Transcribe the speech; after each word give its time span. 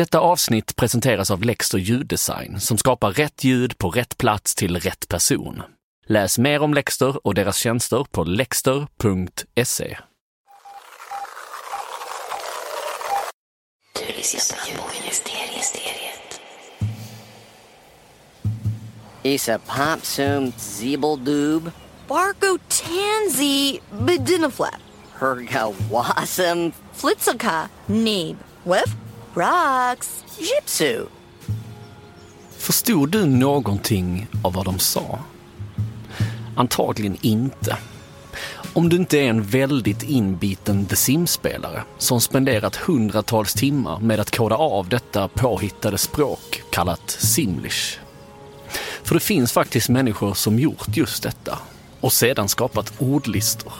Detta 0.00 0.20
avsnitt 0.20 0.76
presenteras 0.76 1.30
av 1.30 1.42
Lexter 1.42 1.78
ljuddesign 1.78 2.60
som 2.60 2.78
skapar 2.78 3.10
rätt 3.10 3.44
ljud 3.44 3.78
på 3.78 3.90
rätt 3.90 4.18
plats 4.18 4.54
till 4.54 4.80
rätt 4.80 5.08
person. 5.08 5.62
Läs 6.06 6.38
mer 6.38 6.62
om 6.62 6.74
Lexter 6.74 7.26
och 7.26 7.34
deras 7.34 7.56
tjänster 7.56 8.06
på 8.10 8.24
lexter.se. 8.24 9.98
Du 13.94 14.06
lyssnar 14.16 14.76
på 14.76 14.84
Mysteriet. 15.06 16.40
Isa 19.22 19.58
Popsum 19.58 20.52
Zeebeldoob, 20.56 21.70
Barco 22.08 22.58
Tansy 22.68 23.78
Bedinaflap. 24.06 24.80
Herga 25.18 25.72
Wasm, 25.90 26.70
Flitzoka. 26.94 27.68
Nebe. 27.86 28.38
Whiff. 28.64 29.09
Rocks. 29.34 30.24
Gypsy. 30.38 30.98
Förstod 32.58 33.10
du 33.10 33.26
någonting 33.26 34.26
av 34.44 34.52
vad 34.52 34.64
de 34.64 34.78
sa? 34.78 35.18
Antagligen 36.56 37.16
inte. 37.20 37.76
Om 38.72 38.88
du 38.88 38.96
inte 38.96 39.18
är 39.18 39.30
en 39.30 39.42
väldigt 39.42 40.02
inbiten 40.02 40.86
The 40.86 40.96
Sims-spelare 40.96 41.82
som 41.98 42.20
spenderat 42.20 42.76
hundratals 42.76 43.52
timmar 43.52 44.00
med 44.00 44.20
att 44.20 44.36
koda 44.36 44.56
av 44.56 44.88
detta 44.88 45.28
påhittade 45.28 45.98
språk 45.98 46.62
kallat 46.70 47.10
Simlish. 47.10 47.98
För 49.02 49.14
det 49.14 49.20
finns 49.20 49.52
faktiskt 49.52 49.88
människor 49.88 50.34
som 50.34 50.58
gjort 50.58 50.96
just 50.96 51.22
detta 51.22 51.58
och 52.00 52.12
sedan 52.12 52.48
skapat 52.48 52.92
ordlistor. 52.98 53.72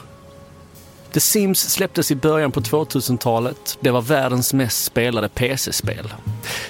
The 1.12 1.20
Sims 1.20 1.70
släpptes 1.70 2.10
i 2.10 2.14
början 2.14 2.52
på 2.52 2.60
2000-talet. 2.60 3.78
Det 3.80 3.90
var 3.90 4.02
världens 4.02 4.54
mest 4.54 4.84
spelade 4.84 5.28
PC-spel. 5.28 6.14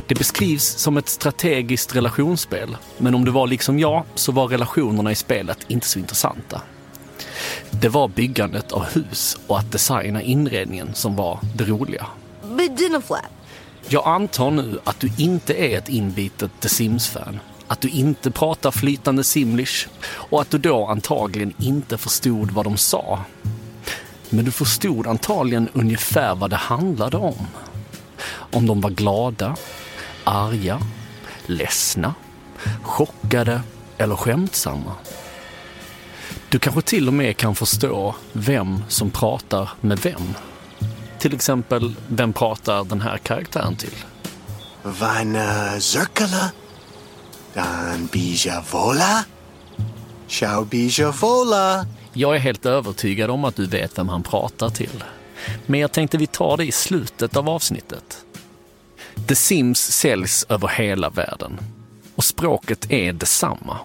Det 0.07 0.15
beskrivs 0.15 0.65
som 0.65 0.97
ett 0.97 1.09
strategiskt 1.09 1.97
relationsspel, 1.97 2.77
men 2.99 3.15
om 3.15 3.25
du 3.25 3.31
var 3.31 3.47
liksom 3.47 3.79
jag 3.79 4.05
så 4.15 4.33
var 4.33 4.49
relationerna 4.49 5.13
i 5.13 5.15
spelet 5.15 5.59
inte 5.69 5.87
så 5.87 5.99
intressanta. 5.99 6.63
Det 7.71 7.89
var 7.89 8.09
byggandet 8.09 8.73
av 8.73 8.85
hus 8.85 9.39
och 9.47 9.59
att 9.59 9.73
designa 9.73 10.23
inredningen 10.23 10.95
som 10.95 11.17
var 11.17 11.39
det 11.55 11.65
roliga. 11.65 12.07
Jag 13.89 14.07
antar 14.07 14.51
nu 14.51 14.79
att 14.85 15.01
du 15.01 15.13
inte 15.19 15.55
är 15.55 15.79
ett 15.79 15.89
inbitet 15.89 16.51
The 16.61 16.69
Sims-fan. 16.69 17.41
Att 17.67 17.81
du 17.81 17.89
inte 17.89 18.31
pratar 18.31 18.71
flytande 18.71 19.25
simlish 19.25 19.89
och 20.05 20.41
att 20.41 20.51
du 20.51 20.59
då 20.59 20.87
antagligen 20.87 21.55
inte 21.59 21.99
förstod 21.99 22.51
vad 22.51 22.67
de 22.67 22.77
sa. 22.77 23.19
Men 24.31 24.45
du 24.45 24.51
förstod 24.51 25.07
antagligen 25.07 25.69
ungefär 25.73 26.35
vad 26.35 26.51
det 26.51 26.57
handlade 26.57 27.17
om. 27.17 27.47
Om 28.31 28.67
de 28.67 28.81
var 28.81 28.91
glada, 28.91 29.57
arga, 30.25 30.81
ledsna, 31.47 32.15
chockade 32.83 33.61
eller 33.99 34.17
skämtsamma. 34.17 34.93
Du 36.49 36.59
kanske 36.59 36.83
till 36.83 37.09
och 37.09 37.15
med 37.15 37.37
kan 37.37 37.55
förstå 37.55 38.15
vem 38.33 38.85
som 38.89 39.11
pratar 39.11 39.71
med 39.81 39.99
vem. 39.99 40.35
Till 41.19 41.35
exempel, 41.35 41.95
vem 42.09 42.33
pratar 42.33 42.85
den 42.85 43.01
här 43.01 43.19
karaktären 43.19 43.77
till? 43.77 43.95
Vana 44.83 45.81
Zirkala? 45.81 46.51
Dan 47.55 48.09
bija 48.13 48.65
vola? 48.73 49.25
Ciao 50.29 50.65
bija 50.65 51.11
vola? 51.11 51.87
Jag 52.13 52.37
är 52.37 52.39
helt 52.39 52.67
övertygad 52.67 53.31
om 53.31 53.45
att 53.45 53.57
du 53.57 53.67
vet 53.67 53.99
vem 53.99 54.09
han 54.09 54.23
pratar 54.23 54.71
till. 54.71 55.05
Men 55.67 55.81
jag 55.81 55.93
tänkte 55.93 56.19
vi 56.19 56.27
tar 56.27 56.57
det 56.57 56.65
i 56.65 56.73
slutet 56.73 57.37
av 57.37 57.49
avsnittet. 57.49 58.25
The 59.29 59.35
Sims 59.35 59.79
säljs 59.81 60.47
över 60.49 60.69
hela 60.69 61.11
världen. 61.11 61.59
Och 62.15 62.25
språket 62.25 62.91
är 62.91 63.13
detsamma. 63.13 63.79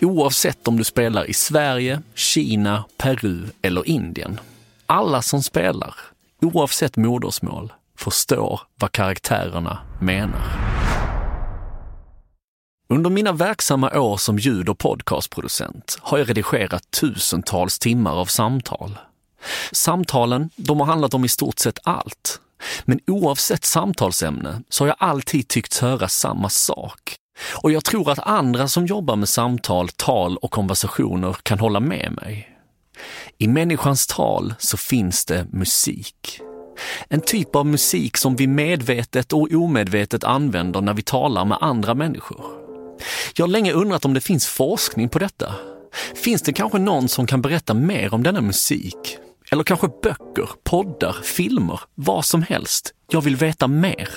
Oavsett 0.00 0.68
om 0.68 0.76
du 0.76 0.84
spelar 0.84 1.30
i 1.30 1.34
Sverige, 1.34 2.02
Kina, 2.14 2.84
Peru 2.96 3.42
eller 3.62 3.88
Indien. 3.88 4.40
Alla 4.86 5.22
som 5.22 5.42
spelar, 5.42 5.94
oavsett 6.42 6.96
modersmål, 6.96 7.72
förstår 7.98 8.60
vad 8.76 8.92
karaktärerna 8.92 9.78
menar. 10.00 10.74
Under 12.88 13.10
mina 13.10 13.32
verksamma 13.32 14.00
år 14.00 14.16
som 14.16 14.38
ljud 14.38 14.68
och 14.68 14.78
podcastproducent 14.78 15.98
har 16.00 16.18
jag 16.18 16.28
redigerat 16.28 16.90
tusentals 16.90 17.78
timmar 17.78 18.12
av 18.12 18.26
samtal. 18.26 18.98
Samtalen, 19.72 20.50
de 20.56 20.80
har 20.80 20.86
handlat 20.86 21.14
om 21.14 21.24
i 21.24 21.28
stort 21.28 21.58
sett 21.58 21.78
allt. 21.82 22.40
Men 22.84 23.00
oavsett 23.06 23.64
samtalsämne 23.64 24.62
så 24.68 24.84
har 24.84 24.88
jag 24.88 24.96
alltid 24.98 25.48
tyckt 25.48 25.78
höra 25.78 26.08
samma 26.08 26.48
sak. 26.48 27.16
Och 27.62 27.72
jag 27.72 27.84
tror 27.84 28.10
att 28.10 28.18
andra 28.18 28.68
som 28.68 28.86
jobbar 28.86 29.16
med 29.16 29.28
samtal, 29.28 29.88
tal 29.88 30.36
och 30.36 30.50
konversationer 30.50 31.36
kan 31.42 31.58
hålla 31.58 31.80
med 31.80 32.12
mig. 32.22 32.58
I 33.38 33.48
människans 33.48 34.06
tal 34.06 34.54
så 34.58 34.76
finns 34.76 35.24
det 35.24 35.46
musik. 35.52 36.40
En 37.08 37.20
typ 37.20 37.56
av 37.56 37.66
musik 37.66 38.16
som 38.16 38.36
vi 38.36 38.46
medvetet 38.46 39.32
och 39.32 39.52
omedvetet 39.52 40.24
använder 40.24 40.80
när 40.80 40.94
vi 40.94 41.02
talar 41.02 41.44
med 41.44 41.58
andra 41.60 41.94
människor. 41.94 42.63
Jag 43.34 43.42
har 43.42 43.50
länge 43.50 43.72
undrat 43.72 44.04
om 44.04 44.14
det 44.14 44.20
finns 44.20 44.46
forskning 44.46 45.08
på 45.08 45.18
detta. 45.18 45.54
Finns 46.14 46.42
det 46.42 46.52
kanske 46.52 46.78
någon 46.78 47.08
som 47.08 47.26
kan 47.26 47.42
berätta 47.42 47.74
mer 47.74 48.14
om 48.14 48.22
denna 48.22 48.40
musik? 48.40 49.18
Eller 49.50 49.64
kanske 49.64 49.88
böcker, 50.02 50.50
poddar, 50.64 51.16
filmer, 51.22 51.80
vad 51.94 52.24
som 52.24 52.42
helst. 52.42 52.94
Jag 53.10 53.20
vill 53.20 53.36
veta 53.36 53.68
mer. 53.68 54.08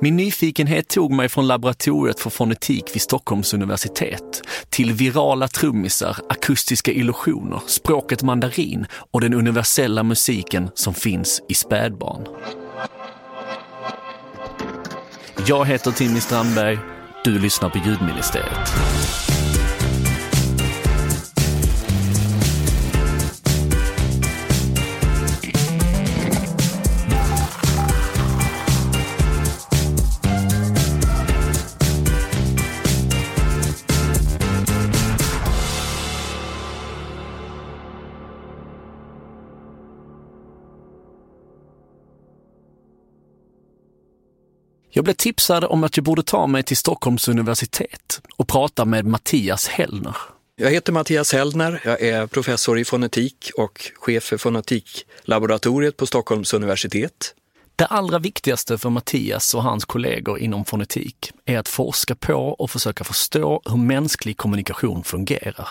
Min 0.00 0.16
nyfikenhet 0.16 0.88
tog 0.88 1.12
mig 1.12 1.28
från 1.28 1.46
laboratoriet 1.46 2.20
för 2.20 2.30
fonetik 2.30 2.94
vid 2.94 3.02
Stockholms 3.02 3.54
universitet 3.54 4.42
till 4.70 4.92
virala 4.92 5.48
trummisar, 5.48 6.16
akustiska 6.28 6.92
illusioner, 6.92 7.62
språket 7.66 8.22
mandarin 8.22 8.86
och 9.12 9.20
den 9.20 9.34
universella 9.34 10.02
musiken 10.02 10.70
som 10.74 10.94
finns 10.94 11.42
i 11.48 11.54
spädbarn. 11.54 12.26
Jag 15.46 15.66
heter 15.66 15.90
Timmy 15.90 16.20
Strandberg. 16.20 16.78
Du 17.28 17.38
lyssnar 17.38 17.68
på 17.68 17.78
Ljudministeriet. 17.78 19.27
Jag 44.98 45.04
blev 45.04 45.14
tipsad 45.14 45.64
om 45.64 45.84
att 45.84 45.96
jag 45.96 46.04
borde 46.04 46.22
ta 46.22 46.46
mig 46.46 46.62
till 46.62 46.76
Stockholms 46.76 47.28
universitet 47.28 48.20
och 48.36 48.48
prata 48.48 48.84
med 48.84 49.06
Mattias 49.06 49.68
Hellner. 49.68 50.16
Jag 50.56 50.70
heter 50.70 50.92
Mattias 50.92 51.32
Hellner, 51.32 51.82
jag 51.84 52.02
är 52.02 52.26
professor 52.26 52.78
i 52.78 52.84
fonetik 52.84 53.50
och 53.56 53.90
chef 53.94 54.24
för 54.24 54.36
fonetiklaboratoriet 54.38 55.96
på 55.96 56.06
Stockholms 56.06 56.54
universitet. 56.54 57.34
Det 57.76 57.86
allra 57.86 58.18
viktigaste 58.18 58.78
för 58.78 58.90
Mattias 58.90 59.54
och 59.54 59.62
hans 59.62 59.84
kollegor 59.84 60.38
inom 60.38 60.64
fonetik 60.64 61.32
är 61.44 61.58
att 61.58 61.68
forska 61.68 62.14
på 62.14 62.34
och 62.34 62.70
försöka 62.70 63.04
förstå 63.04 63.62
hur 63.64 63.76
mänsklig 63.76 64.36
kommunikation 64.36 65.04
fungerar. 65.04 65.68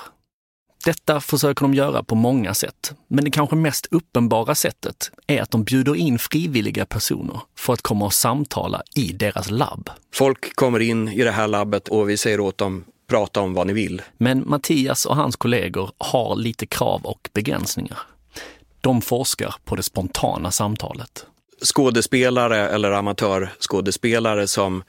Detta 0.87 1.21
försöker 1.21 1.61
de 1.61 1.73
göra 1.73 2.03
på 2.03 2.15
många 2.15 2.53
sätt, 2.53 2.93
men 3.07 3.23
det 3.23 3.31
kanske 3.31 3.55
mest 3.55 3.87
uppenbara 3.91 4.55
sättet 4.55 5.11
är 5.27 5.41
att 5.41 5.51
de 5.51 5.63
bjuder 5.63 5.95
in 5.95 6.19
frivilliga 6.19 6.85
personer 6.85 7.41
för 7.57 7.73
att 7.73 7.81
komma 7.81 8.05
och 8.05 8.13
samtala 8.13 8.81
i 8.95 9.13
deras 9.13 9.51
labb. 9.51 9.89
Folk 10.13 10.55
kommer 10.55 10.79
in 10.79 11.07
i 11.07 11.23
det 11.23 11.31
här 11.31 11.47
labbet 11.47 11.87
och 11.87 12.09
vi 12.09 12.17
säger 12.17 12.39
åt 12.39 12.57
dem, 12.57 12.83
prata 13.07 13.41
om 13.41 13.53
vad 13.53 13.67
ni 13.67 13.73
vill. 13.73 14.01
Men 14.17 14.43
Mattias 14.49 15.05
och 15.05 15.15
hans 15.15 15.35
kollegor 15.35 15.91
har 15.97 16.35
lite 16.35 16.65
krav 16.65 17.01
och 17.05 17.29
begränsningar. 17.33 17.99
De 18.81 19.01
forskar 19.01 19.55
på 19.65 19.75
det 19.75 19.83
spontana 19.83 20.51
samtalet. 20.51 21.25
Skådespelare 21.61 22.69
eller 22.69 22.91
amatörskådespelare 22.91 24.47
som, 24.47 24.83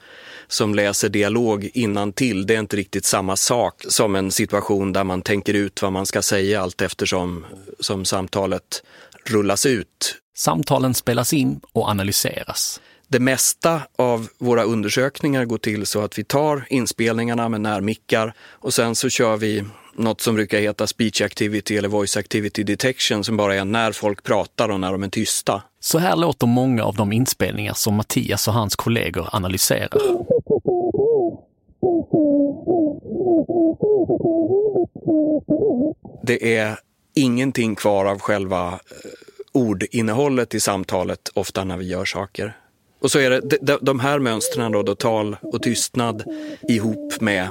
som 0.47 0.75
läser 0.75 1.09
dialog 1.09 1.69
innan 1.73 2.13
till, 2.13 2.47
det 2.47 2.55
är 2.55 2.59
inte 2.59 2.77
riktigt 2.77 3.05
samma 3.05 3.35
sak 3.35 3.85
som 3.87 4.15
en 4.15 4.31
situation 4.31 4.93
där 4.93 5.03
man 5.03 5.21
tänker 5.21 5.53
ut 5.53 5.81
vad 5.81 5.91
man 5.91 6.05
ska 6.05 6.21
säga 6.21 6.61
allt 6.61 6.81
eftersom 6.81 7.45
som 7.79 8.05
samtalet 8.05 8.83
rullas 9.25 9.65
ut. 9.65 10.15
Samtalen 10.37 10.93
spelas 10.93 11.33
in 11.33 11.61
och 11.73 11.89
analyseras. 11.89 12.81
Det 13.07 13.19
mesta 13.19 13.81
av 13.95 14.27
våra 14.37 14.63
undersökningar 14.63 15.45
går 15.45 15.57
till 15.57 15.85
så 15.85 16.01
att 16.01 16.19
vi 16.19 16.23
tar 16.23 16.65
inspelningarna 16.69 17.49
med 17.49 17.61
närmickar 17.61 18.33
och 18.41 18.73
sen 18.73 18.95
så 18.95 19.09
kör 19.09 19.37
vi 19.37 19.63
något 19.99 20.21
som 20.21 20.35
brukar 20.35 20.59
heta 20.59 20.87
speech 20.87 21.21
activity 21.21 21.77
eller 21.77 21.89
voice 21.89 22.17
activity 22.17 22.63
detection 22.63 23.23
som 23.23 23.37
bara 23.37 23.55
är 23.55 23.65
när 23.65 23.91
folk 23.91 24.23
pratar 24.23 24.69
och 24.69 24.79
när 24.79 24.91
de 24.91 25.03
är 25.03 25.09
tysta. 25.09 25.63
Så 25.79 25.97
här 25.97 26.15
låter 26.15 26.47
många 26.47 26.83
av 26.83 26.95
de 26.95 27.11
inspelningar 27.11 27.73
som 27.73 27.95
Mattias 27.95 28.47
och 28.47 28.53
hans 28.53 28.75
kollegor 28.75 29.29
analyserar. 29.31 29.89
Det 36.23 36.55
är 36.57 36.77
ingenting 37.15 37.75
kvar 37.75 38.05
av 38.05 38.19
själva 38.19 38.67
eh, 38.67 38.79
ordinnehållet 39.51 40.53
i 40.55 40.59
samtalet 40.59 41.29
ofta 41.33 41.63
när 41.63 41.77
vi 41.77 41.87
gör 41.87 42.05
saker. 42.05 42.58
Och 42.99 43.11
så 43.11 43.19
är 43.19 43.29
det 43.29 43.57
de, 43.61 43.77
de 43.81 43.99
här 43.99 44.19
mönstren 44.19 44.71
då, 44.71 44.83
då, 44.83 44.95
tal 44.95 45.37
och 45.41 45.63
tystnad 45.63 46.23
ihop 46.69 47.21
med 47.21 47.49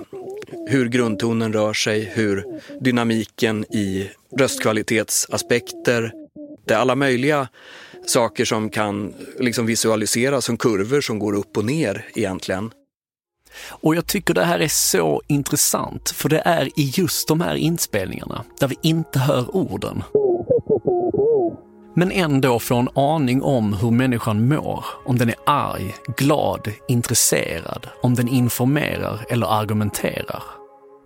hur 0.69 0.89
grundtonen 0.89 1.53
rör 1.53 1.73
sig, 1.73 2.05
hur 2.15 2.45
dynamiken 2.81 3.65
i 3.65 4.11
röstkvalitetsaspekter, 4.39 6.13
det 6.65 6.75
är 6.75 6.79
alla 6.79 6.95
möjliga 6.95 7.49
saker 8.07 8.45
som 8.45 8.71
kan 8.71 9.15
liksom 9.39 9.67
visualiseras 9.67 10.45
som 10.45 10.57
kurvor 10.57 11.01
som 11.01 11.19
går 11.19 11.33
upp 11.33 11.57
och 11.57 11.65
ner 11.65 12.07
egentligen. 12.15 12.71
Och 13.69 13.95
jag 13.95 14.07
tycker 14.07 14.35
det 14.35 14.45
här 14.45 14.59
är 14.59 14.69
så 14.69 15.23
intressant, 15.27 16.11
för 16.11 16.29
det 16.29 16.43
är 16.45 16.67
i 16.77 16.93
just 16.95 17.29
de 17.29 17.41
här 17.41 17.55
inspelningarna 17.55 18.45
där 18.61 18.69
vi 18.69 18.77
inte 18.83 19.19
hör 19.19 19.57
orden. 19.57 20.03
Men 21.99 22.13
ändå 22.13 22.59
få 22.59 22.77
en 22.77 22.89
aning 22.95 23.43
om 23.43 23.73
hur 23.73 23.91
människan 23.91 24.49
mår, 24.49 24.85
om 25.05 25.19
den 25.19 25.29
är 25.29 25.37
arg, 25.47 25.95
glad, 26.17 26.73
intresserad, 26.89 27.89
om 28.03 28.15
den 28.15 28.29
informerar 28.29 29.27
eller 29.29 29.47
argumenterar. 29.47 30.43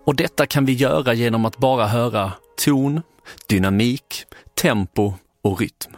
Och 0.07 0.17
detta 0.17 0.47
kan 0.47 0.65
vi 0.65 0.73
göra 0.73 1.15
genom 1.15 1.45
att 1.45 1.57
bara 1.57 1.87
höra 1.87 2.33
ton, 2.65 3.03
dynamik, 3.47 4.25
tempo 4.63 5.15
och 5.43 5.61
rytm. 5.61 5.97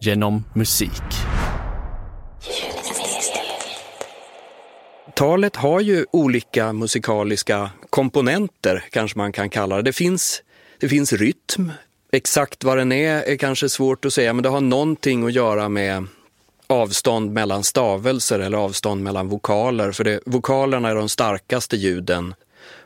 Genom 0.00 0.44
musik. 0.54 1.02
Talet 5.14 5.56
har 5.56 5.80
ju 5.80 6.06
olika 6.12 6.72
musikaliska 6.72 7.70
komponenter, 7.90 8.84
kanske 8.90 9.18
man 9.18 9.32
kan 9.32 9.50
kalla 9.50 9.76
det. 9.76 9.82
Det 9.82 9.92
finns, 9.92 10.42
det 10.80 10.88
finns 10.88 11.12
rytm. 11.12 11.72
Exakt 12.12 12.64
vad 12.64 12.78
den 12.78 12.92
är 12.92 13.22
är 13.22 13.36
kanske 13.36 13.68
svårt 13.68 14.04
att 14.04 14.12
säga, 14.12 14.32
men 14.32 14.42
det 14.42 14.48
har 14.48 14.60
någonting 14.60 15.26
att 15.26 15.32
göra 15.32 15.68
med 15.68 16.06
avstånd 16.66 17.32
mellan 17.32 17.64
stavelser 17.64 18.38
eller 18.38 18.58
avstånd 18.58 19.02
mellan 19.02 19.28
vokaler. 19.28 19.92
För 19.92 20.04
det, 20.04 20.20
vokalerna 20.26 20.88
är 20.88 20.94
de 20.94 21.08
starkaste 21.08 21.76
ljuden. 21.76 22.34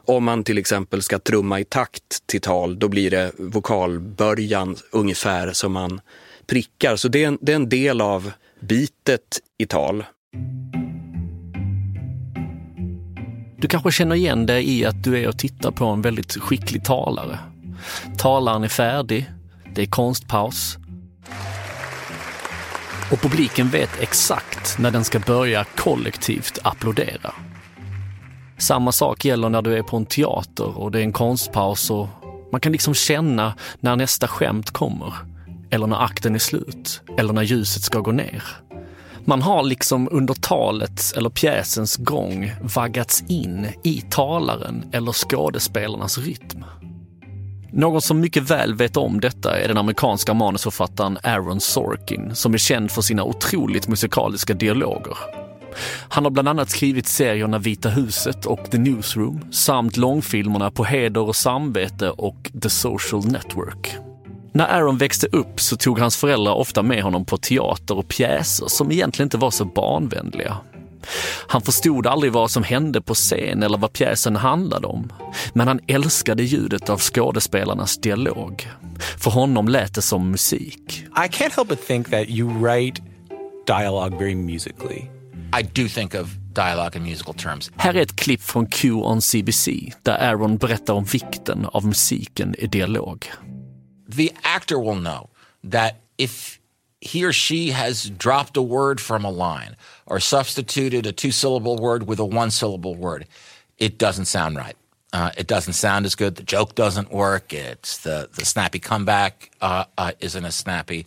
Om 0.04 0.24
man 0.24 0.44
till 0.44 0.58
exempel 0.58 1.02
ska 1.02 1.19
trumma 1.19 1.60
i 1.60 1.64
takt 1.64 2.26
till 2.26 2.40
tal, 2.40 2.78
då 2.78 2.88
blir 2.88 3.10
det 3.10 3.32
vokalbörjan 3.38 4.76
ungefär 4.90 5.52
som 5.52 5.72
man 5.72 6.00
prickar. 6.46 6.96
Så 6.96 7.08
det 7.08 7.25
är 7.25 7.28
en, 7.28 7.38
det 7.40 7.52
är 7.52 7.56
en 7.56 7.68
del 7.68 8.00
av 8.00 8.32
bitet 8.60 9.40
i 9.58 9.66
tal. 9.66 10.04
Du 13.58 13.68
kanske 13.68 13.92
känner 13.92 14.16
igen 14.16 14.46
dig 14.46 14.78
i 14.78 14.84
att 14.84 15.04
du 15.04 15.18
är 15.18 15.28
och 15.28 15.38
tittar 15.38 15.70
på 15.70 15.84
en 15.84 16.02
väldigt 16.02 16.32
skicklig 16.32 16.84
talare. 16.84 17.38
Talaren 18.19 18.64
är 18.64 18.69
färdig, 18.69 19.31
det 19.75 19.82
är 19.82 19.87
konstpaus. 19.87 20.79
Och 23.12 23.20
publiken 23.20 23.69
vet 23.69 24.00
exakt 24.00 24.79
när 24.79 24.90
den 24.90 25.05
ska 25.05 25.19
börja 25.19 25.64
kollektivt 25.64 26.58
applådera. 26.62 27.34
Samma 28.58 28.93
sak 28.93 29.25
gäller 29.25 29.49
när 29.49 29.62
du 29.62 29.79
är 29.79 29.82
på 29.82 29.96
en 29.96 30.06
teater 30.06 30.79
och 30.79 30.90
det 30.90 30.99
är 30.99 31.02
en 31.02 31.12
konstpaus 31.12 31.90
och 31.90 32.08
man 32.52 32.61
kan 32.61 32.73
liksom 32.73 32.94
känna 32.94 33.55
när 33.81 33.96
nästa 33.96 34.28
skämt 34.28 34.70
kommer. 34.70 35.14
Eller 35.70 35.87
när 35.87 36.05
akten 36.05 36.35
är 36.35 36.38
slut. 36.38 37.02
Eller 37.19 37.32
när 37.32 37.43
ljuset 37.43 37.82
ska 37.82 38.00
gå 38.00 38.12
ner. 38.12 38.43
Man 39.25 39.43
har 39.43 39.62
liksom 39.62 40.08
under 40.12 40.35
talets 40.35 41.12
eller 41.12 41.31
pjäsens 41.31 41.96
gång 41.96 42.52
vaggats 42.62 43.25
in 43.28 43.67
i 43.85 44.05
talaren 44.11 44.85
eller 44.93 45.12
skådespelarnas 45.12 46.19
rytm. 46.19 46.64
Någon 47.74 48.02
som 48.02 48.20
mycket 48.20 48.50
väl 48.50 48.74
vet 48.74 48.96
om 48.96 49.20
detta 49.20 49.58
är 49.58 49.69
den 49.69 49.78
amerikanska 49.78 50.34
manusförfattaren 50.34 51.19
Aaron 51.22 51.60
Sorkin 51.60 52.34
som 52.34 52.54
är 52.54 52.58
känd 52.58 52.90
för 52.90 53.02
sina 53.02 53.24
otroligt 53.24 53.88
musikaliska 53.88 54.54
dialoger. 54.54 55.16
Han 56.08 56.24
har 56.24 56.30
bland 56.30 56.48
annat 56.48 56.70
skrivit 56.70 57.06
serierna 57.06 57.58
Vita 57.58 57.88
huset 57.88 58.46
och 58.46 58.70
The 58.70 58.78
Newsroom 58.78 59.52
samt 59.52 59.96
långfilmerna 59.96 60.70
På 60.70 60.84
heder 60.84 61.20
och 61.20 61.36
samvete 61.36 62.10
och 62.10 62.50
The 62.62 62.70
Social 62.70 63.24
Network. 63.24 63.96
När 64.52 64.66
Aaron 64.66 64.98
växte 64.98 65.26
upp 65.26 65.60
så 65.60 65.76
tog 65.76 65.98
hans 65.98 66.16
föräldrar 66.16 66.54
ofta 66.54 66.82
med 66.82 67.02
honom 67.02 67.25
på 67.25 67.36
teater 67.36 67.98
och 67.98 68.08
pjäser 68.08 68.66
som 68.68 68.92
egentligen 68.92 69.26
inte 69.26 69.38
var 69.38 69.50
så 69.50 69.64
barnvänliga. 69.64 70.56
Han 71.46 71.62
förstod 71.62 72.06
aldrig 72.06 72.32
vad 72.32 72.50
som 72.50 72.62
hände 72.62 73.00
på 73.00 73.14
scen 73.14 73.62
eller 73.62 73.78
vad 73.78 73.93
pjäsen 73.93 74.37
handlade 74.37 74.87
om. 74.87 75.12
Men 75.52 75.69
han 75.69 75.81
älskade 75.87 76.43
ljudet 76.43 76.90
av 76.90 76.99
skådespelarnas 76.99 77.99
dialog. 77.99 78.69
För 79.19 79.31
honom 79.31 79.69
lät 79.69 79.94
det 79.94 80.02
som 80.02 80.31
musik. 80.31 81.04
I 81.16 81.28
can't 81.28 81.56
help 81.56 81.69
but 81.69 81.87
think 81.87 82.10
that 82.10 82.28
you 82.28 82.49
write 82.49 83.02
dialogue 83.66 84.19
very 84.19 84.34
musically. 84.34 85.10
I 85.60 85.62
do 85.62 85.88
think 85.88 86.14
of 86.14 86.28
dialogue 86.54 86.96
in 86.96 87.02
musical 87.02 87.34
terms. 87.34 87.70
Här 87.76 87.94
är 87.94 88.02
ett 88.02 88.16
klipp 88.16 88.43
från 88.43 88.66
Q 88.66 88.93
on 88.93 89.22
CBC 89.22 89.69
där 90.02 90.19
Aaron 90.19 90.56
berättar 90.56 90.94
om 90.94 91.04
vikten 91.04 91.66
av 91.66 91.87
musiken 91.87 92.54
i 92.58 92.66
dialog. 92.66 93.26
The 94.16 94.31
actor 94.56 94.93
will 94.93 95.04
know 95.04 95.31
that 95.72 95.93
if 96.16 96.58
he 97.00 97.25
or 97.25 97.32
she 97.32 97.72
has 97.72 98.04
dropped 98.04 98.56
a 98.56 98.62
word 98.62 99.00
from 99.00 99.25
a 99.25 99.31
line 99.31 99.76
or 100.06 100.20
substituted 100.20 101.06
a 101.06 101.12
two 101.12 101.31
syllable 101.31 101.76
word 101.76 102.06
with 102.06 102.19
a 102.19 102.25
one 102.25 102.50
syllable 102.50 102.94
word, 102.94 103.26
it 103.78 103.99
doesn't 103.99 104.26
sound 104.26 104.56
right. 104.56 104.76
Uh, 105.12 105.31
it 105.37 105.46
doesn't 105.46 105.75
sound 105.75 106.06
as 106.06 106.14
good. 106.14 106.37
The 106.37 106.43
joke 106.43 106.75
doesn't 106.75 107.12
work. 107.12 107.52
It's 107.52 107.99
the, 107.99 108.28
the 108.32 108.44
snappy 108.44 108.78
comeback 108.78 109.50
uh, 109.60 109.84
uh, 109.99 110.12
isn't 110.20 110.44
as 110.44 110.54
snappy. 110.54 111.06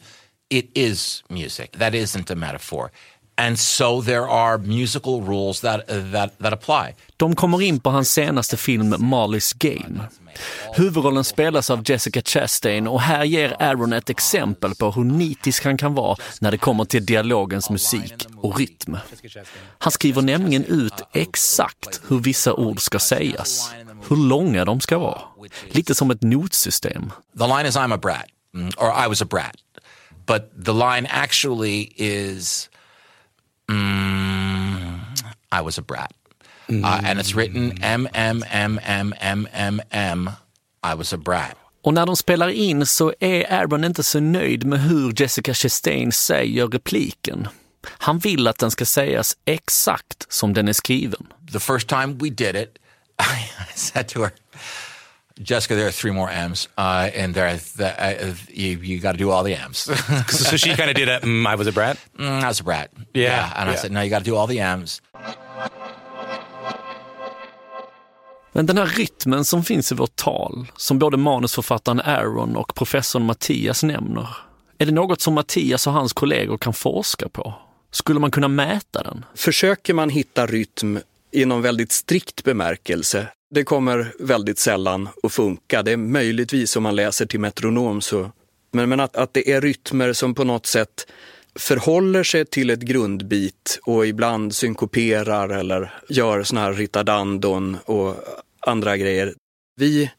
It 0.50 0.70
is 0.76 1.24
music. 1.30 1.72
That 1.74 1.96
isn't 1.96 2.30
a 2.30 2.36
metaphor. 2.36 2.92
And 3.38 3.58
so 3.60 4.02
there 4.02 4.30
are 4.30 4.58
musical 4.58 5.22
rules 5.22 5.62
that, 5.62 5.88
that, 5.88 6.38
that 6.40 6.54
apply. 6.54 6.96
De 7.18 7.36
kommer 7.36 7.62
in 7.62 7.80
på 7.80 7.90
hans 7.90 8.10
senaste 8.10 8.58
film 8.58 8.96
Molly's 9.00 9.54
Game. 9.54 10.02
Huvudrollen 10.74 11.24
spelas 11.24 11.70
av 11.70 11.84
Jessica 11.86 12.22
Chastain 12.22 12.88
och 12.88 13.02
här 13.02 13.24
ger 13.24 13.56
Aaron 13.60 13.94
ett 13.94 14.10
exempel 14.10 14.76
på 14.76 14.92
hur 14.92 15.04
nitisk 15.04 15.64
han 15.66 15.78
kan 15.78 15.94
vara 15.94 16.18
när 16.42 16.52
det 16.52 16.58
kommer 16.58 16.86
till 16.86 17.06
dialogens 17.06 17.70
musik 17.70 18.28
och 18.38 18.58
rytm. 18.58 18.98
Han 19.78 19.92
skriver 19.92 20.22
nämligen 20.22 20.66
ut 20.66 21.02
exakt 21.14 22.02
hur 22.08 22.20
vissa 22.20 22.54
ord 22.54 22.82
ska 22.82 23.00
sägas, 23.00 23.72
hur 24.10 24.16
långa 24.16 24.66
de 24.66 24.82
ska 24.82 24.98
vara. 24.98 25.22
Lite 25.70 25.96
som 25.96 26.12
ett 26.12 26.22
notsystem. 26.22 27.12
The 27.38 27.48
line 27.48 27.66
is 27.66 27.78
I'm 27.78 27.94
a 27.94 27.98
brat, 27.98 28.26
mm, 28.56 28.72
or 28.78 29.06
I 29.06 29.08
was 29.10 29.22
a 29.22 29.26
brat. 29.26 29.56
But 30.26 30.66
the 30.66 30.74
line 30.74 31.08
actually 31.10 31.94
is 31.96 32.70
mm, 33.70 35.00
I 35.52 35.62
was 35.64 35.80
a 35.80 35.82
brat. 35.82 36.12
Uh, 36.70 37.02
and 37.06 37.20
it's 37.20 37.36
written 37.36 37.78
M 37.82 38.08
M 38.14 38.44
M 38.52 38.80
M 38.84 39.14
M 39.20 39.48
M 39.54 39.82
M. 39.92 40.30
I 40.84 40.96
was 40.96 41.14
a 41.14 41.18
brat. 41.18 41.56
Och 41.84 41.94
när 41.94 42.06
de 42.06 42.16
spelar 42.16 42.50
in 42.50 42.86
så 42.86 43.14
är 43.20 43.54
Aaron 43.54 43.84
inte 43.84 44.04
så 44.04 44.20
nöjd 44.20 44.66
med 44.66 44.80
hur 44.80 45.22
Jessica 45.22 45.54
Chastain 45.54 46.12
säger 46.12 46.68
repliken. 46.68 47.48
Han 47.88 48.20
vill 48.20 48.48
att 48.48 48.58
den 48.58 48.72
ska 48.72 48.86
sägas 48.86 49.38
exakt 49.46 50.26
som 50.30 50.54
den 50.54 50.68
är 50.68 50.74
skriven. 50.74 51.28
The 51.52 51.60
first 51.60 51.88
time 51.88 52.08
we 52.08 52.30
did 52.30 52.56
it, 52.56 52.78
I 53.20 53.76
said 53.76 54.08
to 54.08 54.22
her, 54.22 54.32
Jessica, 55.38 55.76
there 55.76 55.88
are 55.88 55.92
three 55.92 56.12
more 56.12 56.32
M's, 56.32 56.70
uh, 56.78 57.10
and 57.14 57.36
there, 57.36 57.58
the, 57.78 57.88
uh, 58.02 58.34
you, 58.50 58.80
you 58.80 59.00
got 59.00 59.12
to 59.12 59.18
do 59.18 59.32
all 59.32 59.44
the 59.44 59.54
M's. 59.56 59.80
so 60.30 60.58
she 60.58 60.76
kind 60.76 60.90
of 60.90 60.96
did 60.96 61.10
a, 61.10 61.20
mm, 61.20 61.46
I 61.46 61.56
was 61.56 61.68
a 61.68 61.72
brat? 61.72 61.98
Mm, 62.18 62.42
I 62.42 62.48
was 62.48 62.62
a 62.62 62.64
brat. 62.64 62.90
Yeah, 63.14 63.52
And 63.56 63.70
I 63.70 63.74
yeah. 63.74 63.80
said, 63.80 63.92
no, 63.92 64.02
you 64.02 64.10
got 64.10 64.20
to 64.20 64.26
do 64.26 64.36
all 64.38 64.48
the 64.48 64.62
M's. 64.62 65.02
Men 68.56 68.66
den 68.66 68.78
här 68.78 68.86
rytmen 68.86 69.46
som 69.46 69.64
finns 69.64 69.92
i 69.92 69.96
vårt 69.96 70.16
tal, 70.16 70.68
som 70.78 71.00
både 71.00 71.18
manusförfattaren 71.18 72.00
Aaron 72.00 72.56
och 72.56 72.76
professorn 72.76 73.26
Mattias 73.26 73.84
nämner, 73.84 74.28
är 74.78 74.86
det 74.86 74.92
något 74.92 75.22
som 75.22 75.34
Mattias 75.34 75.88
och 75.88 75.94
hans 75.94 76.14
kollegor 76.14 76.58
kan 76.58 76.74
forska 76.74 77.30
på? 77.30 77.54
Skulle 77.92 78.20
man 78.20 78.32
kunna 78.32 78.48
mäta 78.48 79.04
den? 79.04 79.26
Försöker 79.36 79.94
man 79.94 80.10
hitta 80.10 80.46
rytm 80.46 81.00
i 81.32 81.46
någon 81.46 81.62
väldigt 81.62 81.92
strikt 81.92 82.44
bemärkelse, 82.44 83.28
det 83.50 83.64
kommer 83.64 84.14
väldigt 84.20 84.60
sällan 84.60 85.10
att 85.24 85.32
funka. 85.32 85.84
Det 85.84 85.92
är 85.92 85.98
möjligtvis 85.98 86.76
om 86.76 86.84
man 86.84 86.96
läser 86.96 87.26
till 87.26 87.40
metronom 87.40 88.02
så, 88.02 88.32
men, 88.72 88.90
men 88.90 89.00
att, 89.00 89.16
att 89.16 89.34
det 89.34 89.52
är 89.52 89.62
rytmer 89.62 90.14
som 90.14 90.36
på 90.36 90.44
något 90.44 90.66
sätt 90.66 91.08
förhåller 91.60 92.24
sig 92.24 92.46
till 92.46 92.70
ett 92.70 92.80
grundbit 92.80 93.80
och 93.84 94.08
ibland 94.08 94.56
synkoperar 94.56 95.50
eller 95.50 95.94
gör 96.10 96.44
såna 96.44 96.62
här 96.62 96.74
ritardandon 96.74 97.78
och 97.86 98.16
andra 98.66 98.98
grejer. 98.98 99.34
Vi 99.76 100.12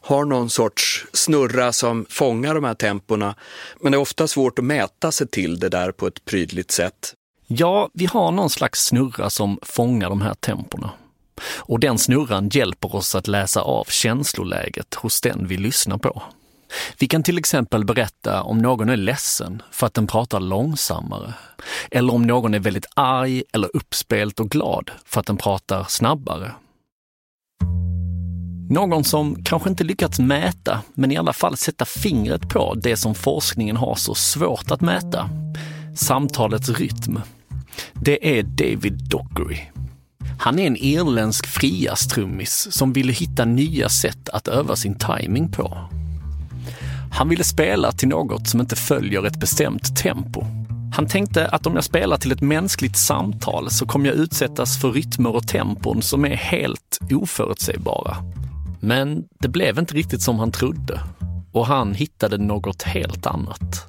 har 0.00 0.24
någon 0.24 0.50
sorts 0.50 1.06
snurra 1.12 1.72
som 1.72 2.06
fångar 2.08 2.54
de 2.54 2.64
här 2.64 2.74
tempona, 2.74 3.34
men 3.80 3.92
det 3.92 3.96
är 3.96 4.00
ofta 4.00 4.28
svårt 4.28 4.58
att 4.58 4.64
mäta 4.64 5.12
sig 5.12 5.26
till 5.28 5.58
det 5.58 5.68
där 5.68 5.92
på 5.92 6.06
ett 6.06 6.24
prydligt 6.24 6.70
sätt. 6.70 7.14
Ja, 7.46 7.90
vi 7.94 8.06
har 8.06 8.30
någon 8.30 8.50
slags 8.50 8.84
snurra 8.84 9.30
som 9.30 9.58
fångar 9.62 10.08
de 10.08 10.22
här 10.22 10.34
tempona 10.34 10.90
Och 11.56 11.80
den 11.80 11.98
snurran 11.98 12.48
hjälper 12.48 12.96
oss 12.96 13.14
att 13.14 13.28
läsa 13.28 13.60
av 13.60 13.84
känsloläget 13.84 14.94
hos 14.94 15.20
den 15.20 15.46
vi 15.46 15.56
lyssnar 15.56 15.98
på. 15.98 16.22
Vi 16.98 17.08
kan 17.08 17.22
till 17.22 17.38
exempel 17.38 17.84
berätta 17.84 18.42
om 18.42 18.58
någon 18.58 18.88
är 18.88 18.96
ledsen 18.96 19.62
för 19.70 19.86
att 19.86 19.94
den 19.94 20.06
pratar 20.06 20.40
långsammare. 20.40 21.34
Eller 21.90 22.14
om 22.14 22.22
någon 22.22 22.54
är 22.54 22.58
väldigt 22.58 22.86
arg 22.94 23.42
eller 23.52 23.76
uppspelt 23.76 24.40
och 24.40 24.50
glad 24.50 24.90
för 25.04 25.20
att 25.20 25.26
den 25.26 25.36
pratar 25.36 25.84
snabbare. 25.88 26.52
Någon 28.74 29.04
som 29.04 29.42
kanske 29.44 29.70
inte 29.70 29.84
lyckats 29.84 30.18
mäta, 30.18 30.80
men 30.94 31.10
i 31.10 31.16
alla 31.16 31.32
fall 31.32 31.56
sätta 31.56 31.84
fingret 31.84 32.48
på 32.48 32.74
det 32.74 32.96
som 32.96 33.14
forskningen 33.14 33.76
har 33.76 33.94
så 33.94 34.14
svårt 34.14 34.70
att 34.70 34.80
mäta. 34.80 35.30
Samtalets 35.96 36.68
rytm. 36.68 37.20
Det 37.92 38.38
är 38.38 38.42
David 38.42 39.08
Dockery. 39.08 39.58
Han 40.38 40.58
är 40.58 40.66
en 40.66 40.76
irländsk 40.76 41.46
friastrummis 41.46 42.68
som 42.70 42.92
ville 42.92 43.12
hitta 43.12 43.44
nya 43.44 43.88
sätt 43.88 44.28
att 44.28 44.48
öva 44.48 44.76
sin 44.76 44.98
timing 44.98 45.52
på. 45.52 45.78
Han 47.12 47.28
ville 47.28 47.44
spela 47.44 47.92
till 47.92 48.08
något 48.08 48.48
som 48.48 48.60
inte 48.60 48.76
följer 48.76 49.26
ett 49.26 49.40
bestämt 49.40 49.96
tempo. 49.96 50.44
Han 50.94 51.06
tänkte 51.06 51.48
att 51.48 51.66
om 51.66 51.74
jag 51.74 51.84
spelar 51.84 52.16
till 52.16 52.32
ett 52.32 52.42
mänskligt 52.42 52.96
samtal 52.96 53.70
så 53.70 53.86
kommer 53.86 54.06
jag 54.06 54.16
utsättas 54.16 54.80
för 54.80 54.92
rytmer 54.92 55.36
och 55.36 55.48
tempon 55.48 56.02
som 56.02 56.24
är 56.24 56.36
helt 56.36 56.98
oförutsägbara. 57.10 58.16
Men 58.84 59.24
det 59.40 59.48
blev 59.48 59.78
inte 59.78 59.94
riktigt 59.94 60.22
som 60.22 60.38
han 60.38 60.52
trodde 60.52 61.00
och 61.52 61.66
han 61.66 61.94
hittade 61.94 62.38
något 62.38 62.82
helt 62.82 63.26
annat. 63.26 63.86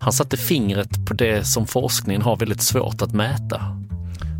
Han 0.00 0.12
satte 0.12 0.36
fingret 0.36 1.06
på 1.06 1.14
det 1.14 1.44
som 1.44 1.66
forskningen 1.66 2.22
har 2.22 2.36
väldigt 2.36 2.62
svårt 2.62 3.02
att 3.02 3.12
mäta. 3.12 3.60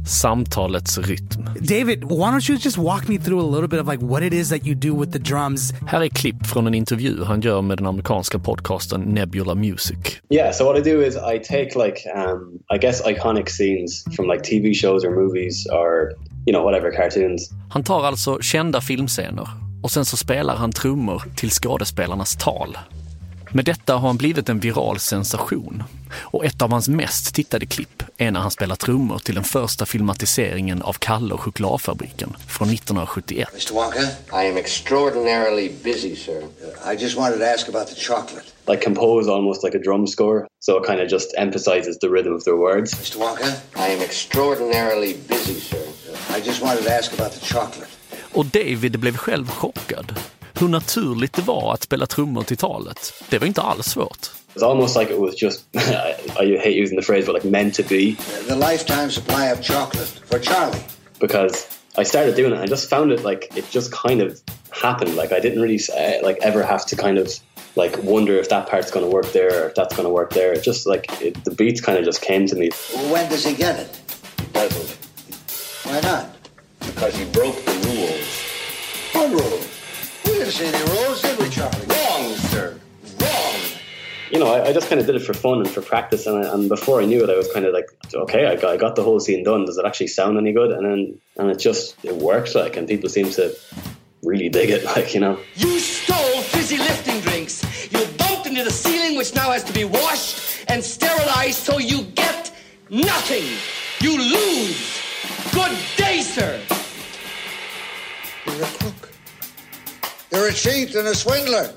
Samtalets 0.06 0.98
rytm. 0.98 1.44
David, 1.60 2.04
why 2.04 2.30
don't 2.32 2.50
you 2.50 2.58
just 2.62 2.78
walk 2.78 3.08
me 3.08 3.18
through 3.18 3.44
a 3.44 3.50
little 3.50 3.68
bit 3.68 3.80
of 3.80 3.88
like 3.92 4.04
what 4.04 4.22
it 4.22 4.32
is 4.32 4.48
that 4.48 4.66
you 4.66 4.74
do 4.74 5.00
with 5.00 5.12
the 5.12 5.18
drums? 5.18 5.72
Här 5.86 6.00
är 6.00 6.08
klipp 6.08 6.46
från 6.46 6.66
en 6.66 6.74
intervju 6.74 7.24
han 7.24 7.40
gör 7.40 7.62
med 7.62 7.78
den 7.78 7.86
amerikanska 7.86 8.38
podcasten 8.38 9.00
Nebula 9.00 9.54
Music. 9.54 9.98
Yeah, 10.30 10.52
so 10.52 10.64
what 10.64 10.86
I 10.86 10.90
do 10.90 11.02
is 11.02 11.16
I 11.16 11.38
take 11.38 11.86
like 11.86 11.96
um, 12.16 12.58
I 12.74 12.78
guess 12.78 13.06
iconic 13.06 13.48
scenes 13.48 14.04
from 14.16 14.26
like 14.30 14.44
TV 14.44 14.74
shows 14.74 15.04
or 15.04 15.10
movies 15.10 15.66
or 15.66 16.12
you 16.46 16.52
know 16.52 16.64
whatever 16.64 16.90
cartoons. 16.96 17.50
Han 17.70 17.84
tar 17.84 18.04
alltså 18.04 18.38
kända 18.40 18.80
filmscener 18.80 19.48
och 19.84 19.90
sen 19.90 20.04
så 20.04 20.16
spelar 20.16 20.56
han 20.56 20.72
trummor 20.72 21.22
till 21.36 21.50
skådespelarnas 21.50 22.36
tal. 22.36 22.78
Med 23.52 23.64
detta 23.64 23.92
har 23.94 24.06
han 24.06 24.16
blivit 24.16 24.48
en 24.48 24.60
viral 24.60 24.98
sensation. 24.98 25.82
Och 26.14 26.44
ett 26.44 26.62
av 26.62 26.70
hans 26.70 26.88
mest 26.88 27.34
tittade 27.34 27.66
klipp 27.66 28.02
är 28.18 28.30
när 28.30 28.40
han 28.40 28.50
spelar 28.50 28.76
trummor 28.76 29.18
till 29.18 29.34
den 29.34 29.44
första 29.44 29.86
filmatiseringen 29.86 30.82
av 30.82 30.92
Kalle 30.92 31.34
och 31.34 31.40
chokladfabriken 31.40 32.36
från 32.46 32.68
1971. 32.68 33.48
Mr. 33.52 33.74
Wonka, 33.74 34.00
I 34.44 34.50
am 34.50 34.56
extraordinarily 34.56 35.70
busy, 35.82 36.16
sir. 36.16 36.42
I 36.92 37.02
just 37.02 37.16
wanted 37.16 37.38
to 37.38 37.44
ask 37.44 37.68
about 37.68 37.86
the 37.86 38.00
chocolate. 38.00 38.46
Like 38.68 38.84
compose 38.84 39.32
almost 39.32 39.64
like 39.64 39.76
a 39.78 39.80
drum 39.84 40.06
score, 40.06 40.46
so 40.60 40.78
it 40.78 40.86
kind 40.86 41.00
of 41.00 41.12
just 41.12 41.34
emphasizes 41.38 41.98
the 41.98 42.08
rhythm 42.08 42.34
of 42.34 42.44
their 42.44 42.56
words. 42.56 42.94
Mr. 42.94 43.16
Wonka, 43.18 43.48
I 43.76 43.88
am 43.94 44.00
extraordinarily 44.02 45.12
busy, 45.28 45.60
sir. 45.60 45.84
I 46.36 46.40
just 46.40 46.62
wanted 46.62 46.84
to 46.84 46.90
ask 46.98 47.12
about 47.12 47.32
the 47.32 47.40
chocolate. 47.54 47.93
Och 48.34 48.46
David 48.46 49.00
blev 49.00 49.16
själv 49.16 49.48
chockad. 49.48 50.20
Hur 50.54 50.68
naturligt 50.68 51.32
det 51.32 51.42
var 51.42 51.74
att 51.74 51.82
spela 51.82 52.06
trummor 52.06 52.42
till 52.42 52.56
talet. 52.56 53.12
Det 53.28 53.38
var 53.38 53.46
inte 53.46 53.62
alls 53.62 53.86
svårt. 53.86 54.30
It's 54.54 54.62
almost 54.62 54.96
like 54.96 55.12
it 55.12 55.20
was 55.20 55.42
just, 55.42 55.64
I 56.40 56.56
hate 56.56 56.82
using 56.82 57.00
the 57.00 57.06
phrase, 57.06 57.26
but 57.26 57.34
like 57.34 57.48
meant 57.48 57.74
to 57.74 57.82
be. 57.82 58.16
The 58.48 58.54
lifetime 58.54 59.10
supply 59.10 59.52
of 59.52 59.62
chocolate 59.62 60.08
for 60.30 60.38
Charlie. 60.38 60.80
Because 61.20 61.66
I 61.98 62.04
started 62.04 62.36
doing 62.36 62.52
it 62.52 62.54
and 62.54 62.62
I 62.62 62.66
just 62.66 62.90
found 62.90 63.12
it 63.12 63.24
like, 63.24 63.56
it 63.56 63.70
just 63.70 63.92
kind 63.92 64.20
of 64.20 64.40
happened. 64.70 65.16
Like 65.16 65.32
I 65.32 65.40
didn't 65.40 65.62
really 65.62 65.80
uh, 65.98 66.26
like 66.26 66.38
ever 66.42 66.62
have 66.62 66.86
to 66.86 66.96
kind 66.96 67.18
of 67.18 67.28
like 67.76 68.02
wonder 68.02 68.36
if 68.40 68.48
that 68.48 68.68
part's 68.68 68.90
going 68.90 69.06
to 69.06 69.16
work 69.16 69.32
there 69.32 69.64
or 69.64 69.68
if 69.68 69.74
that's 69.74 69.96
going 69.96 70.08
to 70.08 70.14
work 70.14 70.32
there. 70.32 70.52
It 70.52 70.64
just 70.64 70.86
like, 70.86 71.06
it, 71.22 71.44
the 71.44 71.54
beats 71.54 71.80
kind 71.80 71.98
of 71.98 72.04
just 72.04 72.20
came 72.20 72.46
to 72.46 72.56
me. 72.56 72.70
When 73.10 73.28
does 73.30 73.44
he 73.44 73.54
get 73.54 73.78
it? 73.78 74.00
He 74.40 74.46
doesn't. 74.52 74.98
Why 75.84 76.00
not? 76.00 76.43
Because 76.94 77.16
he 77.16 77.24
broke 77.26 77.56
the 77.64 77.72
rules. 77.72 78.42
What 79.12 79.30
rule? 79.30 79.60
We 80.24 80.38
didn't 80.38 80.52
see 80.52 80.66
any 80.66 80.90
rules, 80.92 81.20
did 81.22 81.38
we, 81.38 81.48
Charlie? 81.50 81.86
Wrong, 81.86 82.34
sir. 82.36 82.78
Wrong. 83.20 83.60
You 84.30 84.38
know, 84.38 84.46
I, 84.46 84.68
I 84.68 84.72
just 84.72 84.88
kind 84.88 85.00
of 85.00 85.06
did 85.06 85.16
it 85.16 85.22
for 85.22 85.34
fun 85.34 85.58
and 85.58 85.68
for 85.68 85.82
practice, 85.82 86.26
and, 86.26 86.44
I, 86.44 86.54
and 86.54 86.68
before 86.68 87.02
I 87.02 87.04
knew 87.04 87.22
it, 87.24 87.30
I 87.30 87.36
was 87.36 87.50
kind 87.52 87.66
of 87.66 87.74
like, 87.74 87.86
okay, 88.14 88.46
I 88.46 88.54
got, 88.54 88.72
I 88.72 88.76
got 88.76 88.94
the 88.94 89.02
whole 89.02 89.18
scene 89.18 89.42
done. 89.42 89.64
Does 89.66 89.76
it 89.76 89.84
actually 89.84 90.06
sound 90.06 90.38
any 90.38 90.52
good? 90.52 90.70
And 90.70 90.86
then, 90.86 91.20
and 91.36 91.50
it 91.50 91.58
just 91.58 91.96
it 92.04 92.14
worked, 92.14 92.54
like, 92.54 92.76
and 92.76 92.86
people 92.86 93.08
seem 93.08 93.28
to 93.30 93.56
really 94.22 94.48
dig 94.48 94.70
it, 94.70 94.84
like 94.96 95.14
you 95.14 95.20
know. 95.20 95.38
You 95.56 95.78
stole 95.80 96.42
fizzy 96.42 96.78
lifting 96.78 97.20
drinks. 97.20 97.62
You 97.92 98.06
bumped 98.18 98.46
into 98.46 98.62
the 98.62 98.70
ceiling, 98.70 99.16
which 99.18 99.34
now 99.34 99.50
has 99.50 99.64
to 99.64 99.72
be 99.72 99.84
washed 99.84 100.64
and 100.68 100.82
sterilized, 100.82 101.58
so 101.58 101.78
you 101.78 102.02
get 102.14 102.52
nothing. 102.88 103.44
You 104.00 104.16
lose. 104.16 105.00
Good 105.52 105.72
You're 110.34 110.48
a 110.48 110.52
cheat 110.52 110.96
and 110.96 111.06
a 111.06 111.14
swindler. 111.14 111.70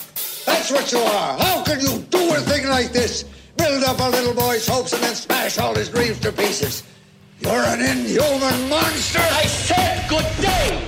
That's 0.46 0.72
what 0.72 0.92
you 0.92 0.98
are. 0.98 1.38
How 1.38 1.64
can 1.64 1.80
you 1.80 2.00
do 2.10 2.34
a 2.34 2.42
thing 2.42 2.68
like 2.68 2.92
this? 2.92 3.24
Build 3.56 3.84
up 3.84 4.00
a 4.00 4.10
little 4.10 4.34
boy's 4.34 4.68
hopes 4.68 4.94
and 4.94 5.04
then 5.04 5.16
smash 5.16 5.60
all 5.60 5.76
his 5.76 5.90
dreams 5.90 6.20
to 6.22 6.32
pieces. 6.32 6.84
You're 7.40 7.54
an 7.54 7.82
inhuman 7.82 8.70
monster. 8.70 9.20
I 9.20 9.46
said 9.46 10.10
good 10.10 10.26
day. 10.42 10.88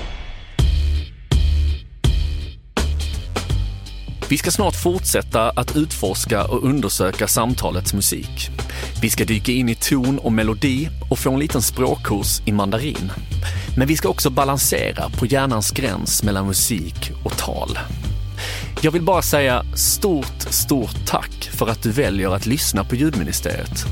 Vi 4.29 4.37
ska 4.37 4.51
snart 4.51 4.75
fortsätta 4.75 5.49
att 5.49 5.75
utforska 5.75 6.45
och 6.45 6.63
undersöka 6.63 7.27
samtalets 7.27 7.93
musik. 7.93 8.51
Vi 9.01 9.09
ska 9.09 9.25
dyka 9.25 9.51
in 9.51 9.69
i 9.69 9.75
ton 9.75 10.19
och 10.19 10.31
melodi 10.31 10.89
och 11.09 11.19
få 11.19 11.31
en 11.31 11.39
liten 11.39 11.61
språkkurs 11.61 12.41
i 12.45 12.51
mandarin. 12.51 13.11
Men 13.77 13.87
vi 13.87 13.97
ska 13.97 14.09
också 14.09 14.29
balansera 14.29 15.09
på 15.09 15.25
hjärnans 15.25 15.71
gräns 15.71 16.23
mellan 16.23 16.47
musik 16.47 17.11
och 17.23 17.37
tal. 17.37 17.79
Jag 18.81 18.91
vill 18.91 19.01
bara 19.01 19.21
säga 19.21 19.63
stort, 19.75 20.41
stort 20.49 21.07
tack 21.07 21.49
för 21.53 21.67
att 21.67 21.83
du 21.83 21.91
väljer 21.91 22.35
att 22.35 22.45
lyssna 22.45 22.83
på 22.83 22.95
ljudministeriet. 22.95 23.85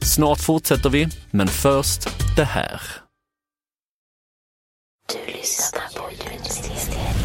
Snart 0.00 0.40
fortsätter 0.40 0.90
vi, 0.90 1.08
men 1.30 1.48
först 1.48 2.08
det 2.36 2.44
här. 2.44 2.80
Du 5.12 5.18
lyssnar 5.32 5.82
på 5.96 6.10
Ljudministeriet. 6.10 7.16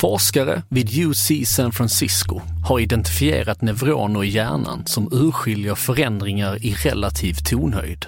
Forskare 0.00 0.62
vid 0.68 0.98
UC 0.98 1.48
San 1.48 1.72
Francisco 1.72 2.40
har 2.68 2.80
identifierat 2.80 3.62
neuroner 3.62 4.24
i 4.24 4.28
hjärnan 4.28 4.86
som 4.86 5.08
urskiljer 5.12 5.74
förändringar 5.74 6.66
i 6.66 6.74
relativ 6.74 7.34
tonhöjd. 7.34 8.06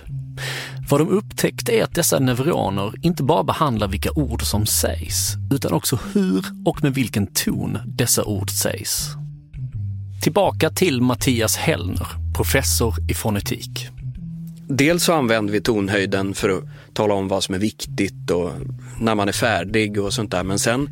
Vad 0.88 1.00
de 1.00 1.08
upptäckt 1.08 1.68
är 1.68 1.84
att 1.84 1.94
dessa 1.94 2.18
neuroner 2.18 2.92
inte 3.02 3.22
bara 3.22 3.44
behandlar 3.44 3.88
vilka 3.88 4.10
ord 4.12 4.42
som 4.42 4.66
sägs, 4.66 5.34
utan 5.54 5.72
också 5.72 5.98
hur 6.12 6.44
och 6.64 6.82
med 6.82 6.94
vilken 6.94 7.26
ton 7.26 7.78
dessa 7.86 8.24
ord 8.24 8.50
sägs. 8.50 9.08
Tillbaka 10.22 10.70
till 10.70 11.02
Mattias 11.02 11.56
Hellner, 11.56 12.06
professor 12.36 12.94
i 13.10 13.14
fonetik. 13.14 13.88
Dels 14.68 15.04
så 15.04 15.12
använder 15.12 15.52
vi 15.52 15.60
tonhöjden 15.60 16.34
för 16.34 16.48
att 16.48 16.64
tala 16.94 17.14
om 17.14 17.28
vad 17.28 17.44
som 17.44 17.54
är 17.54 17.58
viktigt 17.58 18.30
och 18.30 18.52
när 19.00 19.14
man 19.14 19.28
är 19.28 19.32
färdig 19.32 19.98
och 19.98 20.12
sånt 20.12 20.30
där. 20.30 20.42
Men 20.42 20.58
sen 20.58 20.90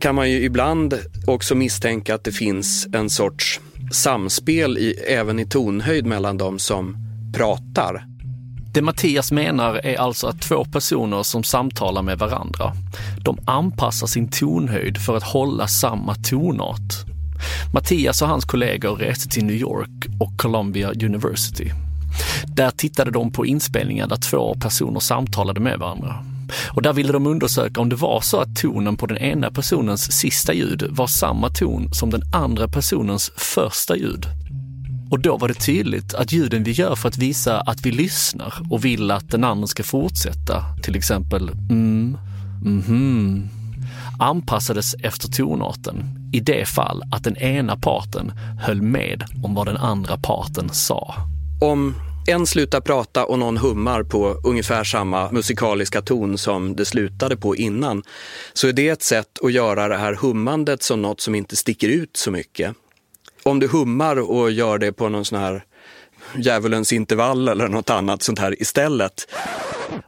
kan 0.00 0.14
man 0.14 0.30
ju 0.30 0.42
ibland 0.42 0.94
också 1.26 1.54
misstänka 1.54 2.14
att 2.14 2.24
det 2.24 2.32
finns 2.32 2.88
en 2.92 3.10
sorts 3.10 3.60
samspel 3.92 4.78
i, 4.78 4.92
även 4.92 5.38
i 5.38 5.46
tonhöjd 5.46 6.06
mellan 6.06 6.38
de 6.38 6.58
som 6.58 6.96
pratar. 7.34 8.06
Det 8.76 8.82
Mattias 8.82 9.32
menar 9.32 9.74
är 9.74 9.96
alltså 9.96 10.26
att 10.26 10.42
två 10.42 10.64
personer 10.64 11.22
som 11.22 11.44
samtalar 11.44 12.02
med 12.02 12.18
varandra, 12.18 12.72
de 13.24 13.38
anpassar 13.44 14.06
sin 14.06 14.28
tonhöjd 14.28 14.98
för 14.98 15.16
att 15.16 15.22
hålla 15.22 15.66
samma 15.66 16.14
tonart. 16.14 16.94
Mattias 17.72 18.22
och 18.22 18.28
hans 18.28 18.44
kollegor 18.44 18.96
reste 18.96 19.28
till 19.28 19.44
New 19.44 19.56
York 19.56 20.06
och 20.20 20.38
Columbia 20.38 20.90
University. 20.90 21.70
Där 22.46 22.70
tittade 22.70 23.10
de 23.10 23.32
på 23.32 23.46
inspelningar 23.46 24.06
där 24.06 24.16
två 24.16 24.54
personer 24.54 25.00
samtalade 25.00 25.60
med 25.60 25.78
varandra. 25.78 26.24
Och 26.74 26.82
där 26.82 26.92
ville 26.92 27.12
de 27.12 27.26
undersöka 27.26 27.80
om 27.80 27.88
det 27.88 27.96
var 27.96 28.20
så 28.20 28.40
att 28.40 28.56
tonen 28.56 28.96
på 28.96 29.06
den 29.06 29.18
ena 29.18 29.50
personens 29.50 30.12
sista 30.12 30.54
ljud 30.54 30.86
var 30.90 31.06
samma 31.06 31.48
ton 31.48 31.92
som 31.92 32.10
den 32.10 32.22
andra 32.32 32.68
personens 32.68 33.32
första 33.36 33.96
ljud. 33.96 34.26
Och 35.10 35.20
då 35.20 35.36
var 35.36 35.48
det 35.48 35.54
tydligt 35.54 36.14
att 36.14 36.32
ljuden 36.32 36.64
vi 36.64 36.70
gör 36.70 36.94
för 36.94 37.08
att 37.08 37.18
visa 37.18 37.60
att 37.60 37.86
vi 37.86 37.90
lyssnar 37.92 38.54
och 38.70 38.84
vill 38.84 39.10
att 39.10 39.30
den 39.30 39.44
andra 39.44 39.66
ska 39.66 39.82
fortsätta, 39.82 40.64
till 40.82 40.96
exempel 40.96 41.48
mm, 41.48 42.18
mhm, 42.64 43.48
anpassades 44.18 44.94
efter 44.94 45.28
tonarten 45.28 46.04
i 46.32 46.40
det 46.40 46.68
fall 46.68 47.02
att 47.12 47.24
den 47.24 47.36
ena 47.36 47.76
parten 47.76 48.32
höll 48.60 48.82
med 48.82 49.24
om 49.44 49.54
vad 49.54 49.66
den 49.66 49.76
andra 49.76 50.16
parten 50.16 50.68
sa. 50.72 51.14
Om 51.60 51.94
en 52.28 52.46
slutar 52.46 52.80
prata 52.80 53.24
och 53.24 53.38
någon 53.38 53.56
hummar 53.56 54.02
på 54.02 54.40
ungefär 54.44 54.84
samma 54.84 55.30
musikaliska 55.30 56.02
ton 56.02 56.38
som 56.38 56.76
det 56.76 56.84
slutade 56.84 57.36
på 57.36 57.56
innan, 57.56 58.02
så 58.52 58.68
är 58.68 58.72
det 58.72 58.88
ett 58.88 59.02
sätt 59.02 59.38
att 59.42 59.52
göra 59.52 59.88
det 59.88 59.96
här 59.96 60.14
hummandet 60.14 60.82
som 60.82 61.02
något 61.02 61.20
som 61.20 61.34
inte 61.34 61.56
sticker 61.56 61.88
ut 61.88 62.16
så 62.16 62.30
mycket. 62.30 62.74
Om 63.46 63.60
du 63.60 63.68
hummar 63.68 64.30
och 64.30 64.50
gör 64.50 64.78
det 64.78 64.92
på 64.92 65.08
någon 65.08 65.24
sån 65.24 65.38
här 65.38 65.64
djävulens 66.36 66.92
intervall 66.92 67.48
eller 67.48 67.68
något 67.68 67.90
annat 67.90 68.22
sånt 68.22 68.38
här 68.38 68.62
istället. 68.62 69.28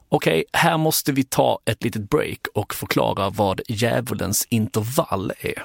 Okej, 0.08 0.44
här 0.52 0.78
måste 0.78 1.12
vi 1.12 1.24
ta 1.24 1.58
ett 1.70 1.84
litet 1.84 2.10
break 2.10 2.38
och 2.54 2.74
förklara 2.74 3.30
vad 3.30 3.60
djävulens 3.68 4.46
intervall 4.50 5.32
är. 5.40 5.64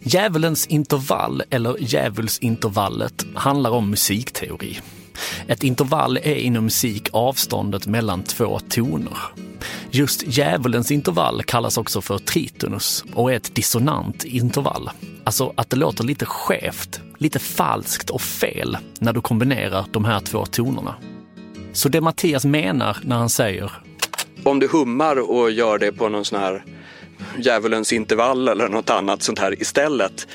Djävulens 0.00 0.66
intervall, 0.66 1.42
eller 1.50 1.76
djävulsintervallet, 1.80 3.26
handlar 3.34 3.70
om 3.70 3.90
musikteori. 3.90 4.80
Ett 5.46 5.64
intervall 5.64 6.16
är 6.16 6.34
inom 6.34 6.64
musik 6.64 7.08
avståndet 7.12 7.86
mellan 7.86 8.22
två 8.22 8.60
toner. 8.68 9.18
Just 9.90 10.24
djävulens 10.26 10.90
intervall 10.90 11.42
kallas 11.42 11.78
också 11.78 12.00
för 12.00 12.18
tritonus 12.18 13.04
och 13.14 13.32
är 13.32 13.36
ett 13.36 13.54
dissonant 13.54 14.24
intervall. 14.24 14.90
Alltså 15.24 15.52
att 15.56 15.70
det 15.70 15.76
låter 15.76 16.04
lite 16.04 16.26
skevt, 16.26 17.00
lite 17.18 17.38
falskt 17.38 18.10
och 18.10 18.22
fel 18.22 18.76
när 18.98 19.12
du 19.12 19.20
kombinerar 19.20 19.84
de 19.92 20.04
här 20.04 20.20
två 20.20 20.46
tonerna. 20.46 20.94
Så 21.72 21.88
det 21.88 22.00
Mattias 22.00 22.44
menar 22.44 22.96
när 23.02 23.16
han 23.16 23.28
säger 23.28 23.72
Om 24.44 24.58
du 24.58 24.68
hummar 24.68 25.30
och 25.30 25.50
gör 25.50 25.78
det 25.78 25.92
på 25.92 26.08
någon 26.08 26.24
sån 26.24 26.40
här 26.40 26.64
djävulens 27.38 27.92
intervall 27.92 28.48
eller 28.48 28.68
något 28.68 28.90
annat 28.90 29.22
sånt 29.22 29.38
här 29.38 29.62
istället. 29.62 30.26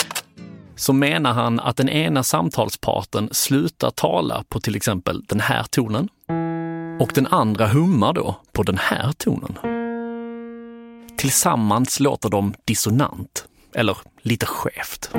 Så 0.80 0.94
menar 0.94 1.34
han 1.34 1.60
att 1.60 1.78
den 1.78 1.90
ena 1.90 2.24
samtalsparten 2.24 3.30
slutar 3.32 3.90
tala 3.90 4.44
på 4.50 4.60
till 4.60 4.76
exempel 4.76 5.24
den 5.28 5.40
här 5.40 5.64
tonen 5.64 6.10
och 7.00 7.12
den 7.16 7.28
andra 7.28 7.68
hummar 7.68 8.14
då 8.14 8.36
på 8.52 8.64
den 8.64 8.78
här 8.78 9.12
tonen. 9.12 9.58
Tillsammans 11.18 12.00
låter 12.00 12.30
de 12.30 12.54
dissonant, 12.66 13.46
eller 13.76 13.98
lite 14.22 14.46
skevt. 14.46 15.12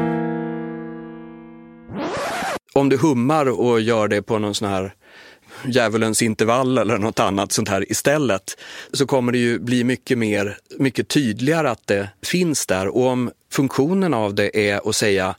Om 2.75 2.88
du 2.88 2.97
hummar 2.97 3.61
och 3.61 3.81
gör 3.81 4.09
det 4.09 4.23
på 4.23 4.38
någon 4.38 4.55
sån 4.55 4.69
här 4.69 4.95
djävulens 5.64 6.23
intervall 6.23 6.79
eller 6.79 6.99
något 6.99 7.21
annat 7.21 7.52
sånt 7.52 7.69
här 7.69 7.93
istället, 7.93 8.57
så 8.93 9.07
kommer 9.07 9.33
det 9.33 9.38
ju 9.38 9.59
bli 9.59 9.85
mycket 9.85 10.19
mer, 10.19 10.59
mycket 10.79 11.09
tydligare 11.09 11.71
att 11.71 11.87
det 11.87 12.09
finns 12.23 12.67
där. 12.67 12.88
Och 12.88 13.07
om 13.07 13.31
funktionen 13.52 14.14
av 14.14 14.35
det 14.35 14.71
är 14.71 14.88
att 14.88 14.97
säga 14.97 15.35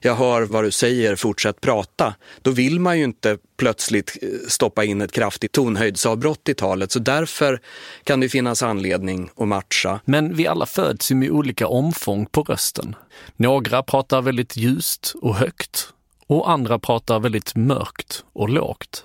jag 0.00 0.14
hör 0.14 0.42
vad 0.42 0.64
du 0.64 0.70
säger, 0.70 1.16
fortsätt 1.16 1.60
prata. 1.60 2.14
Då 2.42 2.50
vill 2.50 2.80
man 2.80 2.98
ju 2.98 3.04
inte 3.04 3.38
plötsligt 3.56 4.18
eh, 4.22 4.28
stoppa 4.48 4.84
in 4.84 5.00
ett 5.00 5.12
kraftigt 5.12 5.52
tonhöjdsavbrott 5.52 6.48
i 6.48 6.54
talet. 6.54 6.92
Så 6.92 6.98
därför 6.98 7.60
kan 8.04 8.20
det 8.20 8.28
finnas 8.28 8.62
anledning 8.62 9.30
att 9.36 9.48
matcha. 9.48 10.00
Men 10.04 10.34
vi 10.34 10.46
alla 10.46 10.66
föds 10.66 11.10
ju 11.10 11.14
med 11.14 11.30
olika 11.30 11.68
omfång 11.68 12.26
på 12.26 12.42
rösten. 12.42 12.96
Några 13.36 13.82
pratar 13.82 14.22
väldigt 14.22 14.56
ljust 14.56 15.14
och 15.22 15.34
högt 15.34 15.88
och 16.26 16.50
andra 16.50 16.78
pratar 16.78 17.20
väldigt 17.20 17.54
mörkt 17.54 18.24
och 18.32 18.48
lågt. 18.48 19.04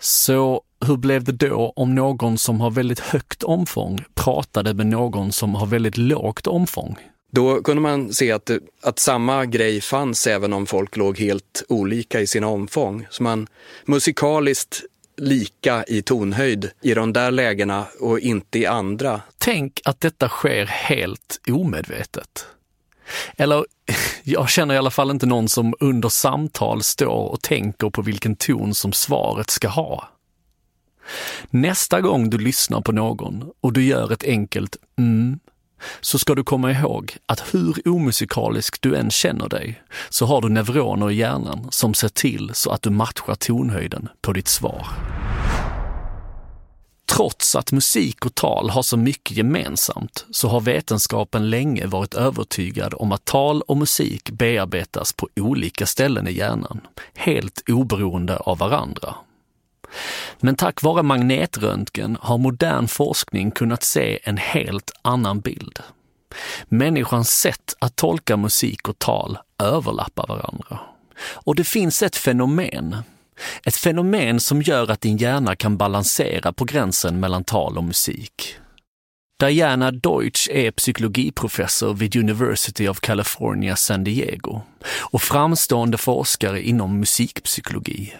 Så 0.00 0.62
hur 0.86 0.96
blev 0.96 1.24
det 1.24 1.32
då 1.32 1.72
om 1.76 1.94
någon 1.94 2.38
som 2.38 2.60
har 2.60 2.70
väldigt 2.70 3.00
högt 3.00 3.42
omfång 3.42 4.04
pratade 4.14 4.74
med 4.74 4.86
någon 4.86 5.32
som 5.32 5.54
har 5.54 5.66
väldigt 5.66 5.96
lågt 5.96 6.46
omfång? 6.46 6.96
Då 7.34 7.62
kunde 7.62 7.82
man 7.82 8.12
se 8.12 8.32
att, 8.32 8.50
att 8.82 8.98
samma 8.98 9.46
grej 9.46 9.80
fanns 9.80 10.26
även 10.26 10.52
om 10.52 10.66
folk 10.66 10.96
låg 10.96 11.18
helt 11.18 11.64
olika 11.68 12.20
i 12.20 12.26
sina 12.26 12.46
omfång. 12.46 13.06
Så 13.10 13.22
man 13.22 13.46
musikaliskt 13.84 14.82
lika 15.16 15.84
i 15.84 16.02
tonhöjd 16.02 16.70
i 16.82 16.94
de 16.94 17.12
där 17.12 17.30
lägena 17.30 17.86
och 18.00 18.20
inte 18.20 18.58
i 18.58 18.66
andra. 18.66 19.20
Tänk 19.38 19.80
att 19.84 20.00
detta 20.00 20.28
sker 20.28 20.66
helt 20.66 21.40
omedvetet. 21.48 22.46
Eller, 23.36 23.64
jag 24.22 24.48
känner 24.48 24.74
i 24.74 24.78
alla 24.78 24.90
fall 24.90 25.10
inte 25.10 25.26
någon 25.26 25.48
som 25.48 25.74
under 25.80 26.08
samtal 26.08 26.82
står 26.82 27.32
och 27.32 27.42
tänker 27.42 27.90
på 27.90 28.02
vilken 28.02 28.36
ton 28.36 28.74
som 28.74 28.92
svaret 28.92 29.50
ska 29.50 29.68
ha. 29.68 30.08
Nästa 31.50 32.00
gång 32.00 32.30
du 32.30 32.38
lyssnar 32.38 32.80
på 32.80 32.92
någon 32.92 33.50
och 33.60 33.72
du 33.72 33.84
gör 33.84 34.12
ett 34.12 34.24
enkelt 34.24 34.76
mm 34.98 35.38
så 36.00 36.18
ska 36.18 36.34
du 36.34 36.44
komma 36.44 36.70
ihåg 36.72 37.16
att 37.26 37.54
hur 37.54 37.88
omusikalisk 37.88 38.80
du 38.80 38.96
än 38.96 39.10
känner 39.10 39.48
dig 39.48 39.82
så 40.08 40.26
har 40.26 40.42
du 40.42 40.48
neuroner 40.48 41.10
i 41.10 41.14
hjärnan 41.14 41.66
som 41.70 41.94
ser 41.94 42.08
till 42.08 42.50
så 42.54 42.70
att 42.70 42.82
du 42.82 42.90
matchar 42.90 43.34
tonhöjden 43.34 44.08
på 44.22 44.32
ditt 44.32 44.48
svar. 44.48 44.86
Trots 47.06 47.56
att 47.56 47.72
musik 47.72 48.26
och 48.26 48.34
tal 48.34 48.70
har 48.70 48.82
så 48.82 48.96
mycket 48.96 49.36
gemensamt 49.36 50.26
så 50.30 50.48
har 50.48 50.60
vetenskapen 50.60 51.50
länge 51.50 51.86
varit 51.86 52.14
övertygad 52.14 52.94
om 52.96 53.12
att 53.12 53.24
tal 53.24 53.62
och 53.62 53.76
musik 53.76 54.30
bearbetas 54.30 55.12
på 55.12 55.28
olika 55.36 55.86
ställen 55.86 56.28
i 56.28 56.32
hjärnan, 56.32 56.80
helt 57.14 57.62
oberoende 57.68 58.36
av 58.36 58.58
varandra. 58.58 59.14
Men 60.40 60.56
tack 60.56 60.82
vare 60.82 61.02
magnetröntgen 61.02 62.16
har 62.20 62.38
modern 62.38 62.88
forskning 62.88 63.50
kunnat 63.50 63.82
se 63.82 64.18
en 64.22 64.36
helt 64.36 64.90
annan 65.02 65.40
bild. 65.40 65.78
Människans 66.68 67.30
sätt 67.30 67.74
att 67.78 67.96
tolka 67.96 68.36
musik 68.36 68.88
och 68.88 68.98
tal 68.98 69.38
överlappar 69.62 70.26
varandra. 70.26 70.80
Och 71.18 71.54
det 71.54 71.64
finns 71.64 72.02
ett 72.02 72.16
fenomen. 72.16 72.96
Ett 73.64 73.76
fenomen 73.76 74.40
som 74.40 74.62
gör 74.62 74.90
att 74.90 75.00
din 75.00 75.16
hjärna 75.16 75.56
kan 75.56 75.76
balansera 75.76 76.52
på 76.52 76.64
gränsen 76.64 77.20
mellan 77.20 77.44
tal 77.44 77.78
och 77.78 77.84
musik. 77.84 78.56
Diana 79.40 79.90
Deutsch 79.90 80.48
är 80.50 80.70
psykologiprofessor 80.70 81.94
vid 81.94 82.16
University 82.16 82.88
of 82.88 83.00
California, 83.00 83.76
San 83.76 84.04
Diego 84.04 84.60
och 85.00 85.22
framstående 85.22 85.98
forskare 85.98 86.62
inom 86.62 87.00
musikpsykologi. 87.00 88.14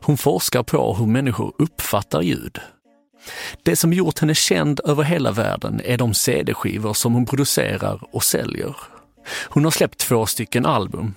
Hon 0.00 0.16
forskar 0.16 0.62
på 0.62 0.94
hur 0.94 1.06
människor 1.06 1.52
uppfattar 1.58 2.22
ljud. 2.22 2.60
Det 3.62 3.76
som 3.76 3.92
gjort 3.92 4.18
henne 4.18 4.34
känd 4.34 4.80
över 4.84 5.02
hela 5.02 5.30
världen 5.30 5.80
är 5.84 5.98
de 5.98 6.14
CD-skivor 6.14 6.92
som 6.92 7.14
hon 7.14 7.26
producerar 7.26 8.00
och 8.12 8.24
säljer. 8.24 8.76
Hon 9.48 9.64
har 9.64 9.70
släppt 9.70 9.98
två 9.98 10.26
stycken 10.26 10.66
album. 10.66 11.14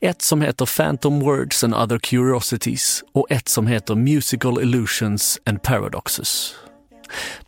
Ett 0.00 0.22
som 0.22 0.42
heter 0.42 0.76
Phantom 0.76 1.20
Words 1.20 1.64
and 1.64 1.74
Other 1.74 1.98
Curiosities 1.98 3.04
och 3.12 3.30
ett 3.30 3.48
som 3.48 3.66
heter 3.66 3.94
Musical 3.94 4.62
Illusions 4.62 5.40
and 5.46 5.62
Paradoxes. 5.62 6.54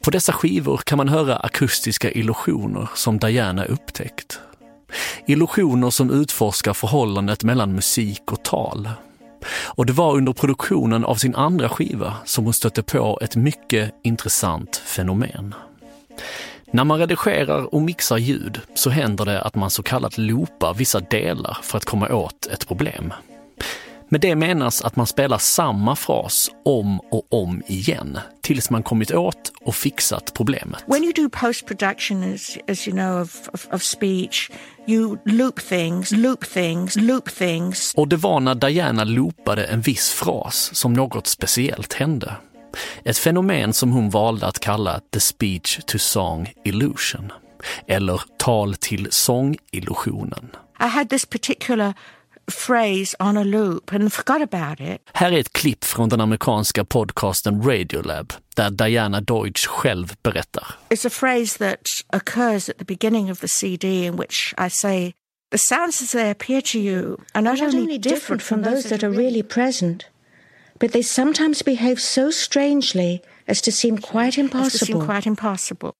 På 0.00 0.10
dessa 0.10 0.32
skivor 0.32 0.76
kan 0.76 0.98
man 0.98 1.08
höra 1.08 1.36
akustiska 1.36 2.12
illusioner 2.12 2.88
som 2.94 3.18
Diana 3.18 3.64
upptäckt. 3.64 4.40
Illusioner 5.26 5.90
som 5.90 6.10
utforskar 6.10 6.74
förhållandet 6.74 7.44
mellan 7.44 7.74
musik 7.74 8.32
och 8.32 8.44
tal. 8.44 8.88
Och 9.48 9.86
det 9.86 9.92
var 9.92 10.16
under 10.16 10.32
produktionen 10.32 11.04
av 11.04 11.14
sin 11.14 11.34
andra 11.34 11.68
skiva 11.68 12.14
som 12.24 12.44
hon 12.44 12.52
stötte 12.52 12.82
på 12.82 13.18
ett 13.22 13.36
mycket 13.36 13.94
intressant 14.02 14.76
fenomen. 14.76 15.54
När 16.70 16.84
man 16.84 16.98
redigerar 16.98 17.74
och 17.74 17.82
mixar 17.82 18.18
ljud 18.18 18.60
så 18.74 18.90
händer 18.90 19.24
det 19.24 19.42
att 19.42 19.54
man 19.54 19.70
så 19.70 19.82
kallat 19.82 20.18
loopar 20.18 20.74
vissa 20.74 21.00
delar 21.00 21.58
för 21.62 21.78
att 21.78 21.84
komma 21.84 22.08
åt 22.08 22.46
ett 22.46 22.68
problem. 22.68 23.12
Med 24.08 24.20
det 24.20 24.36
menas 24.36 24.82
att 24.82 24.96
man 24.96 25.06
spelar 25.06 25.38
samma 25.38 25.96
fras 25.96 26.50
om 26.64 27.00
och 27.00 27.26
om 27.30 27.62
igen 27.66 28.18
tills 28.42 28.70
man 28.70 28.82
kommit 28.82 29.10
åt 29.10 29.52
och 29.60 29.74
fixat 29.74 30.34
problemet. 30.34 30.84
When 30.86 31.04
you 31.04 31.12
do 31.12 31.28
post 31.28 31.66
production, 31.66 32.34
as, 32.34 32.58
as 32.68 32.88
you 32.88 32.96
know, 32.96 33.22
of, 33.22 33.48
of, 33.52 33.66
of 33.72 33.82
speech, 33.82 34.50
you 34.86 35.18
loop 35.24 35.60
things, 35.60 36.12
loop 36.12 36.44
things, 36.44 36.96
loop 36.96 37.30
things. 37.30 37.94
Och 37.96 38.08
det 38.08 38.16
var 38.16 38.40
när 38.40 38.54
Diana 38.54 39.04
loopade 39.04 39.64
en 39.64 39.80
viss 39.80 40.10
fras 40.10 40.70
som 40.74 40.92
något 40.92 41.26
speciellt 41.26 41.92
hände. 41.92 42.36
Ett 43.04 43.18
fenomen 43.18 43.72
som 43.72 43.92
hon 43.92 44.10
valde 44.10 44.46
att 44.46 44.58
kalla 44.58 45.00
the 45.12 45.20
speech 45.20 45.80
to 45.86 45.98
song 45.98 46.52
illusion, 46.64 47.32
eller 47.86 48.22
tal 48.38 48.74
till 48.74 49.08
sångillusionen. 49.10 50.50
I 50.80 50.84
had 50.84 51.08
this 51.08 51.26
particular 51.26 51.94
phrase 52.50 53.16
on 53.20 53.36
a 53.36 53.44
loop 53.44 53.92
and 53.92 54.12
forgot 54.12 54.42
about 54.42 54.80
it. 54.80 55.00
Här 55.12 55.32
är 55.32 55.40
ett 55.40 55.52
klipp 55.52 55.84
från 55.84 56.08
den 56.08 56.20
amerikanska 56.20 56.84
podcasten 56.84 57.62
Radiolab 57.62 58.32
där 58.56 58.70
Diana 58.70 59.20
Deutsch 59.20 59.66
själv 59.66 60.14
berättar. 60.22 60.66
It's 60.88 61.06
a 61.06 61.10
phrase 61.10 61.58
that 61.58 61.88
occurs 62.12 62.68
at 62.68 62.78
the 62.78 62.84
beginning 62.84 63.30
of 63.30 63.40
the 63.40 63.48
CD 63.48 64.06
in 64.06 64.16
which 64.16 64.54
I 64.58 64.70
say, 64.70 65.12
the 65.50 65.58
sounds 65.58 66.02
as 66.02 66.10
they 66.12 66.30
appear 66.30 66.60
to 66.60 66.78
you 66.78 67.16
are 67.34 67.42
not, 67.42 67.58
not 67.58 67.74
only 67.74 67.98
different 67.98 68.42
from 68.42 68.62
those 68.62 68.88
that 68.88 69.04
are 69.04 69.10
really 69.16 69.42
present, 69.42 70.04
but 70.78 70.92
they 70.92 71.02
sometimes 71.02 71.62
behave 71.62 72.00
so 72.00 72.30
strangely 72.30 73.22
as 73.48 73.60
to 73.62 73.72
seem 73.72 73.98
quite 73.98 74.28
as 74.28 74.34
to 74.34 74.40
impossible. 74.40 74.86
seem 74.86 75.00
quite 75.06 75.26
impossible. 75.26 75.94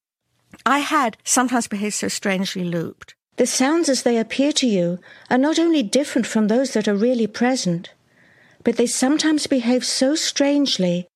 I 0.64 0.78
had 0.78 1.16
sometimes 1.24 1.68
behaved 1.68 1.94
so 1.94 2.08
strangely 2.08 2.64
looped. 2.64 3.14
The 3.36 3.46
sounds 3.46 3.88
as 3.88 4.02
they 4.02 4.18
appear 4.18 4.52
to 4.52 4.66
you 4.66 4.98
are 5.30 5.38
not 5.38 5.58
only 5.58 5.82
different 5.82 6.26
from 6.26 6.48
those 6.48 6.72
that 6.72 6.88
are 6.88 6.94
really 6.94 7.26
present, 7.26 7.90
but 8.64 8.76
they 8.76 8.86
sometimes 8.86 9.46
behave 9.46 9.84
so 9.84 10.14
strangely, 10.14 11.06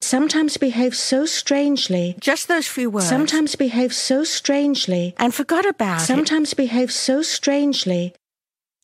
sometimes 0.00 0.56
behave 0.56 0.96
so 0.96 1.26
strangely, 1.26 2.16
Just 2.20 2.46
those 2.48 2.68
few 2.68 2.90
words. 2.90 3.08
sometimes 3.08 3.56
behave 3.56 3.92
so 3.92 4.22
strangely, 4.24 5.14
and 5.18 5.34
forgot 5.34 5.66
about 5.66 6.02
it. 6.02 6.06
sometimes 6.06 6.54
behave 6.54 6.92
so 6.92 7.22
strangely, 7.22 8.14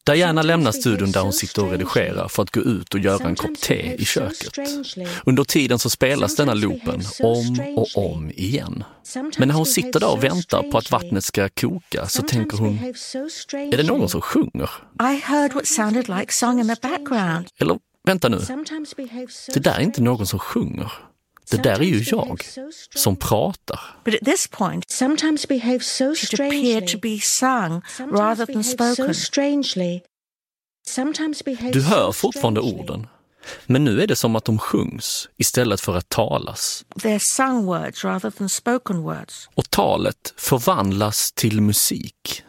Diana 0.06 0.42
lämnar 0.42 0.72
studion 0.72 1.12
där 1.12 1.20
hon 1.20 1.32
sitter 1.32 1.64
och 1.64 1.70
redigerar 1.70 2.28
för 2.28 2.42
att 2.42 2.50
gå 2.50 2.60
ut 2.60 2.94
och 2.94 3.00
göra 3.00 3.28
en 3.28 3.36
kopp 3.36 3.60
te 3.60 3.94
i 3.98 4.04
köket. 4.04 4.58
Under 5.24 5.44
tiden 5.44 5.78
så 5.78 5.90
spelas 5.90 6.36
denna 6.36 6.54
loopen 6.54 7.02
om 7.22 7.60
och 7.76 8.12
om 8.12 8.30
igen. 8.30 8.84
Men 9.38 9.48
när 9.48 9.54
hon 9.54 9.66
sitter 9.66 10.00
där 10.00 10.12
och 10.12 10.24
väntar 10.24 10.70
på 10.70 10.78
att 10.78 10.90
vattnet 10.90 11.24
ska 11.24 11.48
koka 11.48 12.06
så 12.08 12.22
tänker 12.22 12.56
hon, 12.56 12.78
är 13.72 13.76
det 13.76 13.82
någon 13.82 14.08
som 14.08 14.20
sjunger? 14.20 14.70
Eller 17.60 17.78
vänta 18.06 18.28
nu, 18.28 18.38
det 19.54 19.60
där 19.60 19.74
är 19.74 19.80
inte 19.80 20.02
någon 20.02 20.26
som 20.26 20.38
sjunger. 20.38 20.92
Det 21.50 21.62
där 21.62 21.80
är 21.80 21.84
ju 21.84 22.02
jag 22.06 22.42
som 22.94 23.16
pratar. 23.16 23.80
But 24.04 24.14
at 24.14 24.20
this 24.24 24.46
point, 24.50 24.90
sometimes 24.90 25.48
behave 25.48 25.80
so 25.80 26.12
it 26.12 26.34
appeared 26.34 26.82
to 26.82 26.88
strangely, 26.88 27.16
be 27.16 27.20
sung 27.22 27.82
rather 27.98 28.46
than 28.46 28.62
behave 28.62 28.64
spoken. 28.64 29.14
so 29.14 29.20
strangely, 29.20 30.00
sometimes 30.86 31.44
behave 31.44 31.72
Du 31.72 31.82
hör 31.82 32.12
fortfarande 32.12 32.60
strangely. 32.60 32.82
orden. 32.82 33.06
Men 33.66 33.84
nu 33.84 34.02
är 34.02 34.06
det 34.06 34.16
som 34.16 34.36
att 34.36 34.44
de 34.44 34.58
sjungs 34.58 35.28
istället 35.36 35.80
för 35.80 35.96
att 35.96 36.08
talas. 36.08 36.84
They're 36.94 37.18
sung 37.36 37.64
words 37.66 38.04
rather 38.04 38.30
than 38.30 38.48
spoken 38.48 39.02
words. 39.02 39.48
Och 39.54 39.70
talet 39.70 40.34
förvandlas 40.36 41.32
till 41.32 41.60
musik. 41.60 42.42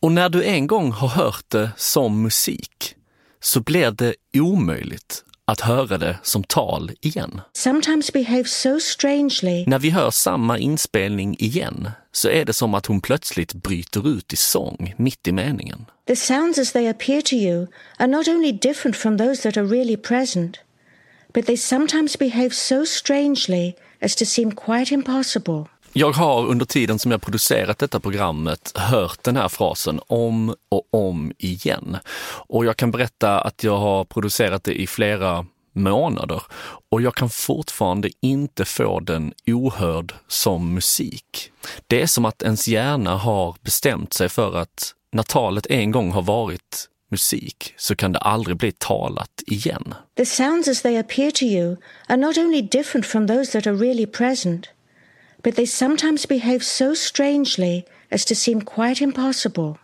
Och 0.00 0.12
när 0.12 0.28
du 0.28 0.44
en 0.44 0.66
gång 0.66 0.92
har 0.92 1.08
hört 1.08 1.44
det 1.48 1.70
som 1.76 2.22
musik 2.22 2.94
så 3.40 3.60
blir 3.60 3.90
det 3.90 4.14
omöjligt 4.34 5.24
att 5.50 5.60
höra 5.60 5.98
det 5.98 6.18
som 6.22 6.44
tal 6.44 6.90
igen. 7.00 7.40
Sometimes 7.52 8.12
behave 8.12 8.44
so 8.44 8.80
strangely, 8.80 9.64
När 9.66 9.78
vi 9.78 9.90
hör 9.90 10.10
samma 10.10 10.58
inspelning 10.58 11.36
igen 11.38 11.90
så 12.12 12.28
är 12.28 12.44
det 12.44 12.52
som 12.52 12.74
att 12.74 12.86
hon 12.86 13.00
plötsligt 13.00 13.54
bryter 13.54 14.08
ut 14.08 14.32
i 14.32 14.36
sång 14.36 14.94
mitt 14.98 15.28
i 15.28 15.32
meningen. 15.32 15.86
the 16.06 16.16
sounds 16.16 16.58
as 16.58 16.72
they 16.72 16.88
appear 16.88 17.20
to 17.20 17.34
you 17.34 17.66
are 17.98 18.08
not 18.08 18.28
only 18.28 18.52
different 18.52 18.96
from 18.96 19.18
those 19.18 19.42
that 19.42 19.56
are 19.56 19.66
really 19.66 19.96
present, 19.96 20.56
but 21.34 21.46
they 21.46 21.56
sometimes 21.56 22.18
behave 22.18 22.50
so 22.50 22.84
strangely 22.86 23.74
as 24.00 24.16
to 24.16 24.24
seem 24.26 24.52
quite 24.52 24.94
impossible. 24.94 25.64
Jag 25.92 26.12
har 26.12 26.46
under 26.46 26.66
tiden 26.66 26.98
som 26.98 27.10
jag 27.10 27.22
producerat 27.22 27.78
detta 27.78 28.00
programmet 28.00 28.72
hört 28.74 29.22
den 29.22 29.36
här 29.36 29.48
frasen 29.48 30.00
om 30.06 30.54
och 30.68 30.88
om 30.90 31.32
igen. 31.38 31.96
Och 32.46 32.64
jag 32.64 32.76
kan 32.76 32.90
berätta 32.90 33.40
att 33.40 33.64
jag 33.64 33.78
har 33.78 34.04
producerat 34.04 34.64
det 34.64 34.80
i 34.80 34.86
flera 34.86 35.46
månader 35.72 36.42
och 36.90 37.02
jag 37.02 37.14
kan 37.14 37.30
fortfarande 37.30 38.10
inte 38.20 38.64
få 38.64 39.00
den 39.00 39.32
ohörd 39.46 40.14
som 40.28 40.74
musik. 40.74 41.52
Det 41.86 42.02
är 42.02 42.06
som 42.06 42.24
att 42.24 42.42
ens 42.42 42.68
hjärna 42.68 43.16
har 43.16 43.56
bestämt 43.60 44.12
sig 44.12 44.28
för 44.28 44.56
att 44.56 44.94
när 45.12 45.22
talet 45.22 45.66
en 45.66 45.90
gång 45.90 46.10
har 46.10 46.22
varit 46.22 46.88
musik 47.10 47.74
så 47.76 47.96
kan 47.96 48.12
det 48.12 48.18
aldrig 48.18 48.56
bli 48.56 48.72
talat 48.72 49.42
igen. 49.46 49.94
The 50.16 50.26
sounds 50.26 50.68
as 50.68 50.82
they 50.82 50.98
appear 50.98 51.30
to 51.30 51.44
you 51.44 51.76
are 52.06 52.16
not 52.16 52.38
only 52.38 52.62
different 52.62 53.06
from 53.06 53.26
those 53.26 53.52
that 53.52 53.66
are 53.66 53.76
really 53.76 54.06
present, 54.06 54.66
but 55.42 55.56
they 55.56 55.66
sometimes 55.66 56.28
behave 56.28 56.60
so 56.60 56.94
strangely 56.94 57.84
as 58.10 58.24
to 58.24 58.34
seem 58.34 58.60
quite 58.60 59.04
impossible. 59.04 59.74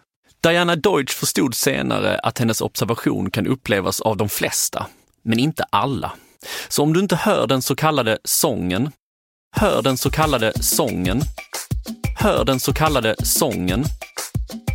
Diana 0.40 0.76
Deutsch 0.76 1.14
förstod 1.14 1.54
senare 1.54 2.18
att 2.18 2.38
hennes 2.38 2.60
observation 2.60 3.30
kan 3.30 3.46
upplevas 3.46 4.00
av 4.00 4.16
de 4.16 4.28
flesta, 4.28 4.86
men 5.22 5.38
inte 5.38 5.64
alla. 5.70 6.12
Så 6.68 6.82
om 6.82 6.92
du 6.92 7.00
inte 7.00 7.16
hör 7.16 7.46
den 7.46 7.62
så 7.62 7.74
kallade 7.74 8.18
sången, 8.24 8.90
hör 9.56 9.82
den 9.82 9.96
så 9.96 10.10
kallade 10.10 10.52
sången, 10.62 11.20
hör 12.18 12.44
den 12.44 12.60
så 12.60 12.72
kallade 12.72 13.14
sången, 13.24 13.84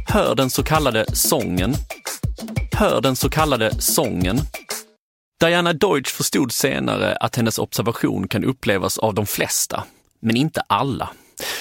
hör 0.08 0.36
den 0.36 0.50
så 0.50 0.63
kallade 0.63 1.06
sången, 1.15 1.74
hör 2.74 3.02
den 3.02 3.15
så 3.15 3.30
kallade 3.30 3.82
sången. 3.82 4.39
Diana 5.39 5.74
Deutsch 5.74 6.12
förstod 6.12 6.52
senare 6.52 7.15
att 7.15 7.36
hennes 7.36 7.60
observation 7.60 8.28
kan 8.28 8.44
upplevas 8.44 8.98
av 8.98 9.13
de 9.13 9.26
flesta, 9.26 9.84
men 10.22 10.36
inte 10.36 10.62
alla. 10.62 11.10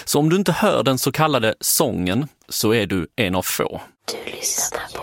Så 0.04 0.18
om 0.18 0.28
du 0.28 0.36
inte 0.36 0.52
hör 0.52 0.82
den 0.82 0.98
så 0.98 1.12
kallade 1.12 1.54
sången 1.60 2.28
så 2.48 2.74
är 2.74 2.86
du 2.86 3.06
en 3.16 3.34
av 3.34 3.42
få. 3.42 3.80
Du 4.06 4.30
lyssnar 4.30 4.80
på. 4.94 5.00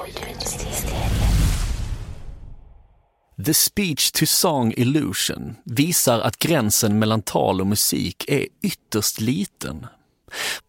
The 3.45 3.53
speech 3.53 4.11
to 4.11 4.25
song 4.25 4.73
illusion 4.77 5.55
visar 5.65 6.19
att 6.19 6.39
gränsen 6.39 6.99
mellan 6.99 7.21
tal 7.21 7.61
och 7.61 7.67
musik 7.67 8.25
är 8.27 8.47
ytterst 8.63 9.21
liten. 9.21 9.87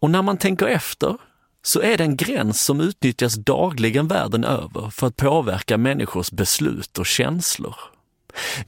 Och 0.01 0.11
när 0.11 0.23
man 0.23 0.37
tänker 0.37 0.67
efter 0.67 1.17
så 1.63 1.81
är 1.81 1.97
det 1.97 2.05
en 2.05 2.17
gräns 2.17 2.65
som 2.65 2.81
utnyttjas 2.81 3.35
dagligen 3.35 4.09
världen 4.09 4.45
över 4.45 4.91
för 4.91 5.07
att 5.07 5.17
påverka 5.17 5.77
människors 5.77 6.31
beslut 6.31 6.99
och 6.99 7.07
känslor. 7.07 7.77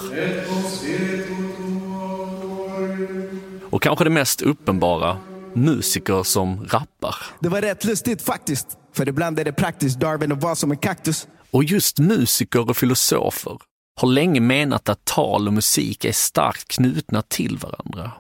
och 3.69 3.81
kanske 3.81 4.03
det 4.03 4.09
mest 4.09 4.41
uppenbara, 4.41 5.17
musiker 5.53 6.23
som 6.23 6.67
rappar. 6.69 7.15
Det 7.39 7.49
var 7.49 7.61
rätt 7.61 7.85
lustigt 7.85 8.21
faktiskt. 8.21 8.67
För 8.95 9.09
ibland 9.09 9.39
är 9.39 9.45
det 9.45 9.53
praktiskt 9.53 9.99
Darwin 9.99 10.31
att 10.31 10.43
vara 10.43 10.55
som 10.55 10.71
en 10.71 10.77
kaktus. 10.77 11.27
Och 11.51 11.63
just 11.63 11.99
musiker 11.99 12.69
och 12.69 12.77
filosofer 12.77 13.57
har 14.01 14.07
länge 14.07 14.39
menat 14.39 14.89
att 14.89 15.05
tal 15.05 15.47
och 15.47 15.53
musik 15.53 16.05
är 16.05 16.11
starkt 16.11 16.67
knutna 16.67 17.21
till 17.21 17.57
varandra. 17.57 18.11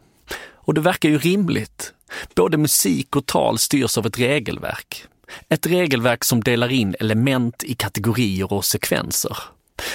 Och 0.63 0.73
det 0.73 0.81
verkar 0.81 1.09
ju 1.09 1.17
rimligt. 1.17 1.93
Både 2.35 2.57
musik 2.57 3.15
och 3.15 3.25
tal 3.25 3.57
styrs 3.57 3.97
av 3.97 4.05
ett 4.05 4.19
regelverk. 4.19 5.05
Ett 5.49 5.65
regelverk 5.65 6.23
som 6.23 6.43
delar 6.43 6.71
in 6.71 6.95
element 6.99 7.63
i 7.63 7.75
kategorier 7.75 8.53
och 8.53 8.65
sekvenser. 8.65 9.37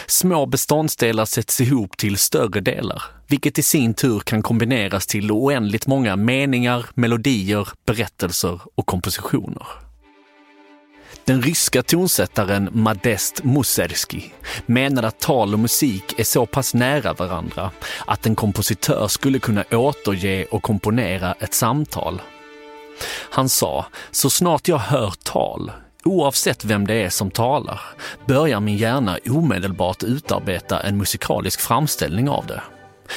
Små 0.06 0.46
beståndsdelar 0.46 1.24
sätts 1.24 1.60
ihop 1.60 1.96
till 1.96 2.18
större 2.18 2.60
delar, 2.60 3.02
vilket 3.26 3.58
i 3.58 3.62
sin 3.62 3.94
tur 3.94 4.20
kan 4.20 4.42
kombineras 4.42 5.06
till 5.06 5.32
oändligt 5.32 5.86
många 5.86 6.16
meningar, 6.16 6.86
melodier, 6.94 7.68
berättelser 7.86 8.60
och 8.74 8.86
kompositioner. 8.86 9.87
Den 11.28 11.42
ryska 11.42 11.82
tonsättaren 11.82 12.68
Modest 12.72 13.44
Mussorgsky 13.44 14.22
menade 14.66 15.08
att 15.08 15.20
tal 15.20 15.52
och 15.52 15.58
musik 15.58 16.18
är 16.18 16.24
så 16.24 16.46
pass 16.46 16.74
nära 16.74 17.12
varandra 17.12 17.70
att 18.06 18.26
en 18.26 18.34
kompositör 18.34 19.08
skulle 19.08 19.38
kunna 19.38 19.64
återge 19.72 20.44
och 20.44 20.62
komponera 20.62 21.34
ett 21.40 21.54
samtal. 21.54 22.22
Han 23.30 23.48
sa, 23.48 23.86
så 24.10 24.30
snart 24.30 24.68
jag 24.68 24.78
hör 24.78 25.12
tal, 25.22 25.72
oavsett 26.04 26.64
vem 26.64 26.86
det 26.86 26.94
är 26.94 27.10
som 27.10 27.30
talar, 27.30 27.80
börjar 28.26 28.60
min 28.60 28.76
hjärna 28.76 29.18
omedelbart 29.30 30.02
utarbeta 30.02 30.80
en 30.80 30.96
musikalisk 30.96 31.60
framställning 31.60 32.28
av 32.28 32.46
det. 32.46 32.62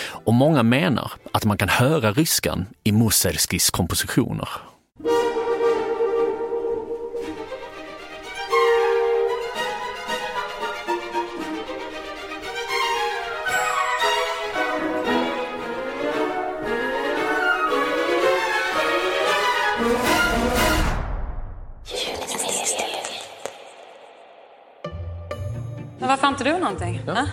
Och 0.03 0.33
många 0.33 0.63
menar 0.63 1.11
att 1.31 1.45
man 1.45 1.57
kan 1.57 1.69
höra 1.69 2.11
ryskan 2.11 2.65
i 2.83 2.91
Mussorgskys 2.91 3.69
kompositioner. 3.69 4.49
Men 25.99 26.09
varför 26.09 26.23
har 26.23 26.31
inte 26.31 26.43
du 26.43 26.57
någonting? 26.57 27.01
Ja. 27.07 27.25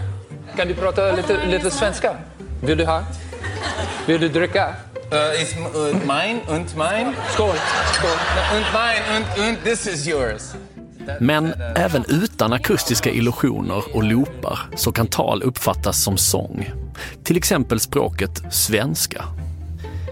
Kan 0.56 0.68
du 0.68 0.74
prata 0.74 1.12
lite, 1.12 1.46
lite 1.46 1.70
svenska? 1.70 2.16
Vill 2.62 2.78
du 2.78 2.84
ha? 2.84 3.02
Vill 4.06 4.20
du 4.20 4.28
dricka? 4.28 4.74
Uh, 5.12 5.14
it's 5.14 5.56
uh, 5.56 5.94
mine 5.94 6.40
und 6.48 6.76
mine. 6.76 7.14
Skål. 7.34 7.54
Skål. 7.92 8.10
Und 8.56 8.66
mine 8.72 9.16
und, 9.16 9.48
und 9.48 9.64
this 9.64 9.86
is 9.86 10.06
yours. 10.06 10.54
Men 11.20 11.54
även 11.76 12.04
utan 12.08 12.52
akustiska 12.52 13.10
illusioner 13.10 13.96
och 13.96 14.04
loopar 14.04 14.58
så 14.76 14.92
kan 14.92 15.06
tal 15.06 15.42
uppfattas 15.42 16.02
som 16.02 16.16
sång. 16.16 16.70
Till 17.24 17.36
exempel 17.36 17.80
språket 17.80 18.42
svenska. 18.50 19.24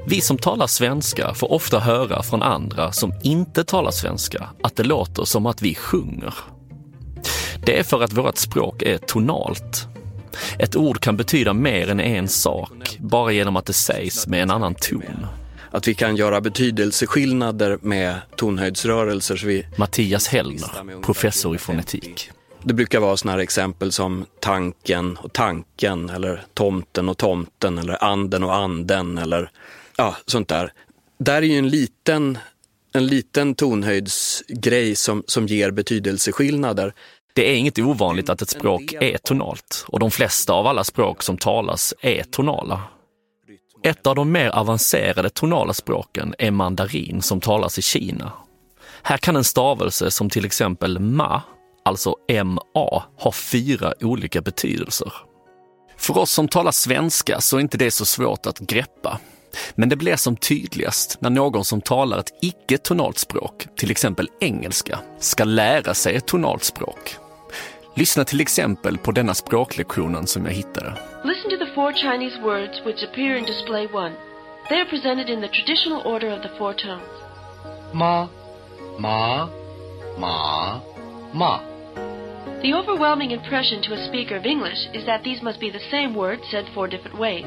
Vi 0.08 0.20
som 0.20 0.38
talar 0.38 0.66
svenska 0.66 1.34
får 1.34 1.52
ofta 1.52 1.78
höra 1.78 2.22
från 2.22 2.42
andra 2.42 2.92
som 2.92 3.12
inte 3.22 3.64
talar 3.64 3.90
svenska 3.90 4.48
att 4.62 4.76
det 4.76 4.82
låter 4.82 5.24
som 5.24 5.46
att 5.46 5.62
vi 5.62 5.74
sjunger. 5.74 6.34
Det 7.64 7.78
är 7.78 7.82
för 7.82 8.02
att 8.02 8.12
vårt 8.12 8.36
språk 8.36 8.82
är 8.82 8.98
tonalt. 8.98 9.88
Ett 10.58 10.76
ord 10.76 11.00
kan 11.00 11.16
betyda 11.16 11.52
mer 11.52 11.90
än 11.90 12.00
en 12.00 12.28
sak 12.28 12.96
bara 12.98 13.32
genom 13.32 13.56
att 13.56 13.66
det 13.66 13.72
sägs 13.72 14.26
med 14.26 14.42
en 14.42 14.50
annan 14.50 14.74
ton. 14.74 15.26
Att 15.70 15.88
vi 15.88 15.94
kan 15.94 16.16
göra 16.16 16.40
betydelseskillnader 16.40 17.78
med 17.82 18.16
tonhöjdsrörelser. 18.36 19.36
Så 19.36 19.46
vi 19.46 19.66
Mattias 19.76 20.28
Hellner, 20.28 21.02
professor 21.02 21.54
i 21.54 21.58
fonetik. 21.58 22.30
Det 22.62 22.74
brukar 22.74 23.00
vara 23.00 23.16
sådana 23.16 23.32
här 23.32 23.42
exempel 23.42 23.92
som 23.92 24.26
tanken 24.40 25.16
och 25.16 25.32
tanken 25.32 26.10
eller 26.10 26.44
tomten 26.54 27.08
och 27.08 27.18
tomten 27.18 27.78
eller 27.78 28.04
anden 28.04 28.42
och 28.42 28.54
anden 28.54 29.18
eller 29.18 29.50
ja, 29.96 30.16
sånt 30.26 30.48
där. 30.48 30.72
Där 31.18 31.36
är 31.36 31.46
ju 31.46 31.58
en 31.58 31.68
liten, 31.68 32.38
en 32.92 33.06
liten 33.06 33.54
tonhöjdsgrej 33.54 34.96
som, 34.96 35.24
som 35.26 35.46
ger 35.46 35.70
betydelseskillnader. 35.70 36.94
Det 37.34 37.50
är 37.50 37.54
inget 37.54 37.78
ovanligt 37.78 38.30
att 38.30 38.42
ett 38.42 38.50
språk 38.50 38.94
är 39.00 39.18
tonalt 39.18 39.84
och 39.88 40.00
de 40.00 40.10
flesta 40.10 40.52
av 40.52 40.66
alla 40.66 40.84
språk 40.84 41.22
som 41.22 41.38
talas 41.38 41.94
är 42.00 42.22
tonala. 42.22 42.82
Ett 43.82 44.06
av 44.06 44.14
de 44.14 44.32
mer 44.32 44.48
avancerade 44.48 45.30
tonala 45.30 45.74
språken 45.74 46.34
är 46.38 46.50
mandarin 46.50 47.22
som 47.22 47.40
talas 47.40 47.78
i 47.78 47.82
Kina. 47.82 48.32
Här 49.02 49.16
kan 49.16 49.36
en 49.36 49.44
stavelse 49.44 50.10
som 50.10 50.30
till 50.30 50.44
exempel 50.44 50.98
ma, 50.98 51.42
alltså 51.84 52.16
ma, 52.44 53.04
ha 53.16 53.32
fyra 53.32 53.94
olika 54.00 54.40
betydelser. 54.40 55.12
För 55.96 56.18
oss 56.18 56.30
som 56.30 56.48
talar 56.48 56.72
svenska 56.72 57.40
så 57.40 57.56
är 57.56 57.60
inte 57.60 57.78
det 57.78 57.90
så 57.90 58.04
svårt 58.04 58.46
att 58.46 58.58
greppa. 58.58 59.20
Men 59.74 59.88
det 59.88 59.96
blir 59.96 60.16
som 60.16 60.36
tydligast 60.36 61.20
när 61.20 61.30
någon 61.30 61.64
som 61.64 61.80
talar 61.80 62.18
ett 62.18 62.32
icke-tonalt 62.42 63.18
språk, 63.18 63.66
till 63.76 63.90
exempel 63.90 64.28
engelska, 64.40 64.98
ska 65.18 65.44
lära 65.44 65.94
sig 65.94 66.16
ett 66.16 66.26
tonalt 66.26 66.64
språk. 66.64 67.16
Lyssna 67.94 68.24
till 68.24 68.40
exempel 68.40 68.98
på 68.98 69.12
denna 69.12 69.34
språklektionen 69.34 70.26
som 70.26 70.46
jag 70.46 70.52
hittade. 70.52 70.94
Listen 71.24 71.50
to 71.50 71.56
the 71.56 71.72
four 71.74 71.92
Chinese 71.92 72.40
words 72.42 72.86
which 72.86 73.04
appear 73.04 73.36
in 73.36 73.44
display 73.44 73.84
1. 73.84 73.92
They 74.68 74.80
are 74.80 74.90
presented 74.90 75.30
in 75.30 75.40
the 75.40 75.48
traditional 75.48 76.02
order 76.06 76.36
of 76.36 76.42
the 76.42 76.58
four 76.58 76.72
tones. 76.72 77.12
Ma, 77.92 78.28
ma, 78.98 79.48
ma, 80.18 80.80
ma. 81.32 81.60
The 82.62 82.74
overwhelming 82.74 83.30
impression 83.30 83.82
to 83.82 83.94
a 83.94 84.06
speaker 84.08 84.36
of 84.36 84.44
English 84.44 84.88
is 84.92 85.06
that 85.06 85.22
these 85.22 85.42
must 85.42 85.60
be 85.60 85.70
the 85.70 85.88
same 85.90 86.14
word 86.14 86.40
said 86.50 86.64
four 86.74 86.88
different 86.88 87.18
ways. 87.18 87.46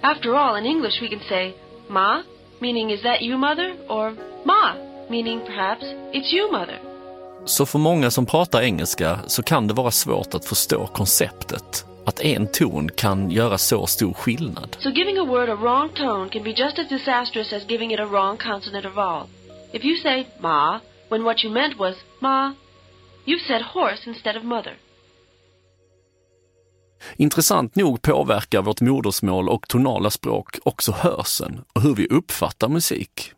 After 0.00 0.34
all, 0.34 0.56
in 0.56 0.66
English 0.66 1.00
we 1.00 1.08
can 1.08 1.20
say 1.28 1.54
ma, 1.88 2.22
meaning 2.60 2.90
is 2.90 3.02
that 3.02 3.22
you 3.22 3.38
mother, 3.38 3.74
or 3.88 4.14
ma, 4.44 4.74
meaning 5.10 5.40
perhaps 5.46 5.84
it's 6.12 6.32
you 6.32 6.52
mother. 6.52 6.78
Så 7.44 7.66
för 7.66 7.78
många 7.78 8.10
som 8.10 8.26
pratar 8.26 8.62
engelska 8.62 9.18
så 9.26 9.42
kan 9.42 9.66
det 9.66 9.74
vara 9.74 9.90
svårt 9.90 10.34
att 10.34 10.44
förstå 10.44 10.86
konceptet 10.86 11.84
att 12.06 12.20
en 12.20 12.52
ton 12.52 12.88
kan 12.88 13.30
göra 13.30 13.58
så 13.58 13.86
stor 13.86 14.12
skillnad. 14.12 14.76
So 14.80 14.90
giving 14.90 15.18
a 15.18 15.24
word 15.24 15.48
a 15.48 15.56
wrong 15.56 15.88
tone 15.88 16.28
can 16.28 16.42
be 16.42 16.50
just 16.50 16.78
as 16.78 16.88
disastrous 16.88 17.52
as 17.52 17.62
giving 17.68 17.92
it 17.92 18.00
a 18.00 18.06
wrong 18.06 18.36
consonant 18.36 18.86
or 18.86 18.90
vowel. 18.90 19.26
If 19.72 19.84
you 19.84 19.96
say 19.96 20.26
ma 20.40 20.80
when 21.08 21.24
what 21.24 21.44
you 21.44 21.52
meant 21.52 21.78
was 21.78 21.94
ma, 22.20 22.52
you've 23.24 23.46
said 23.46 23.62
horse 23.62 24.10
instead 24.10 24.36
of 24.36 24.44
mother. 24.44 24.76
Intressant 27.16 27.76
nog 27.76 28.02
påverkar 28.02 28.62
vårt 28.62 28.80
modersmål 28.80 29.48
och 29.48 29.68
tonala 29.68 30.10
språk 30.10 30.58
också 30.64 30.92
hörseln 30.92 31.60
och 31.72 31.82
hur 31.82 31.94
vi 31.94 32.06
uppfattar 32.06 32.68
musik. 32.68 33.32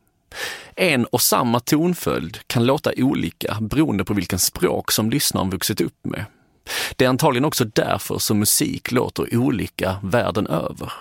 En 0.76 1.04
och 1.04 1.20
samma 1.20 1.60
tonföljd 1.60 2.38
kan 2.46 2.66
låta 2.66 2.92
olika 2.96 3.58
beroende 3.60 4.04
på 4.04 4.14
vilken 4.14 4.38
språk 4.38 4.92
som 4.92 5.10
lyssnaren 5.10 5.50
vuxit 5.50 5.80
upp 5.80 6.04
med. 6.04 6.24
Det 6.96 7.04
är 7.04 7.08
antagligen 7.08 7.44
också 7.44 7.64
därför 7.64 8.18
som 8.18 8.38
musik 8.38 8.92
låter 8.92 9.36
olika 9.36 9.96
världen 10.02 10.46
över. 10.46 10.92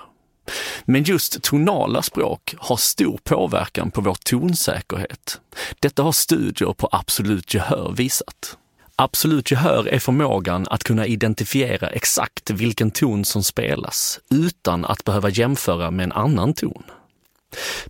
Men 0.86 1.04
just 1.04 1.42
tonala 1.44 2.02
språk 2.02 2.56
har 2.58 2.78
stor 2.78 3.20
påverkan 3.24 3.92
på 3.92 4.02
vår 4.02 4.18
tonsäkerhet. 4.26 5.42
Detta 5.80 6.04
har 6.04 6.12
studier 6.12 6.74
på 6.74 6.90
Absolut 6.92 7.54
Gehör 7.54 7.94
visat. 7.98 8.58
Absolut 9.02 9.52
gehör 9.52 9.88
är 9.88 10.00
förmågan 10.00 10.68
att 10.70 10.84
kunna 10.84 11.06
identifiera 11.06 11.88
exakt 11.88 12.50
vilken 12.50 12.92
ton 12.92 13.26
som 13.26 13.44
spelas 13.44 14.20
utan 14.30 14.86
att 14.86 15.04
behöva 15.04 15.30
jämföra 15.30 15.92
med 15.92 16.04
en 16.04 16.12
annan 16.12 16.54
ton. 16.54 16.84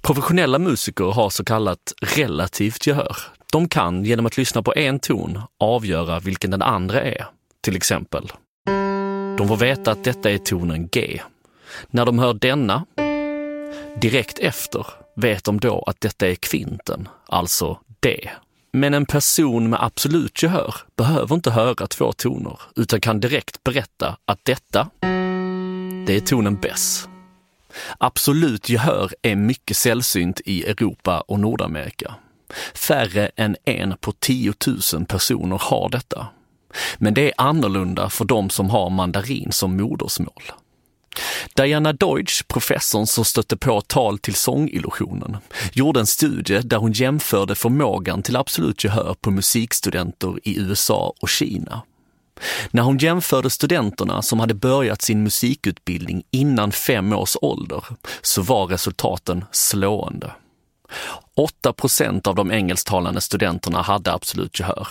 Professionella 0.02 0.60
musiker 0.60 1.06
har 1.06 1.30
så 1.30 1.44
kallat 1.46 1.94
relativt 2.02 2.88
gehör. 2.88 3.18
De 3.52 3.70
kan 3.70 4.06
genom 4.06 4.26
att 4.26 4.38
lyssna 4.38 4.64
på 4.64 4.74
en 4.76 5.00
ton 5.00 5.42
avgöra 5.60 6.20
vilken 6.20 6.52
den 6.52 6.62
andra 6.62 7.02
är. 7.02 7.26
Till 7.62 7.76
exempel. 7.76 8.32
De 9.38 9.48
får 9.48 9.58
veta 9.58 9.92
att 9.92 10.04
detta 10.04 10.32
är 10.32 10.38
tonen 10.38 10.88
G. 10.92 11.22
När 11.88 12.06
de 12.06 12.20
hör 12.20 12.34
denna, 12.34 12.86
direkt 14.02 14.40
efter, 14.40 14.86
vet 15.16 15.44
de 15.44 15.60
då 15.60 15.84
att 15.88 16.02
detta 16.02 16.28
är 16.28 16.36
kvinten, 16.36 17.08
alltså 17.28 17.80
D. 18.00 18.30
Men 18.72 18.94
en 18.94 19.06
person 19.06 19.70
med 19.70 19.84
absolut 19.84 20.44
gehör 20.44 20.76
behöver 20.96 21.36
inte 21.36 21.52
höra 21.52 21.88
två 21.88 22.14
toner 22.14 22.60
utan 22.76 23.02
kan 23.02 23.20
direkt 23.20 23.64
berätta 23.64 24.18
att 24.26 24.46
detta, 24.46 24.90
det 26.06 26.16
är 26.16 26.20
tonen 26.20 26.56
Bess. 26.56 27.08
Absolut 27.98 28.70
gehör 28.70 29.14
är 29.22 29.36
mycket 29.36 29.78
sällsynt 29.78 30.42
i 30.46 30.64
Europa 30.64 31.22
och 31.22 31.40
Nordamerika. 31.40 32.16
Färre 32.74 33.32
än 33.36 33.56
en 33.66 33.94
på 34.02 34.12
10 34.12 34.54
000 34.94 35.06
personer 35.06 35.62
har 35.62 35.90
detta. 35.90 36.28
Men 36.98 37.14
det 37.14 37.22
är 37.22 37.34
annorlunda 37.38 38.10
för 38.10 38.26
de 38.26 38.50
som 38.50 38.70
har 38.70 38.90
mandarin 38.90 39.52
som 39.52 39.78
modersmål. 39.78 40.44
Diana 41.56 41.94
Deutsch, 41.94 42.44
professorn 42.48 43.08
som 43.08 43.26
stötte 43.26 43.58
på 43.58 43.82
tal 43.82 44.18
till 44.18 44.36
sångillusionen, 44.36 45.38
gjorde 45.74 46.00
en 46.00 46.08
studie 46.08 46.62
där 46.64 46.78
hon 46.78 46.92
jämförde 46.92 47.56
förmågan 47.56 48.24
till 48.24 48.36
absolut 48.36 48.84
gehör 48.84 49.16
på 49.22 49.32
musikstudenter 49.32 50.40
i 50.44 50.60
USA 50.60 51.14
och 51.22 51.30
Kina. 51.30 51.82
När 52.72 52.84
hon 52.84 52.98
jämförde 52.98 53.50
studenterna 53.50 54.22
som 54.22 54.40
hade 54.40 54.54
börjat 54.54 55.02
sin 55.02 55.24
musikutbildning 55.24 56.24
innan 56.32 56.72
fem 56.72 57.14
års 57.14 57.38
ålder 57.42 57.84
så 58.22 58.42
var 58.42 58.68
resultaten 58.68 59.46
slående. 59.52 60.32
8 61.36 61.74
procent 61.74 62.28
av 62.28 62.36
de 62.36 62.52
engelsktalande 62.52 63.22
studenterna 63.22 63.82
hade 63.82 64.14
absolut 64.14 64.60
gehör. 64.60 64.88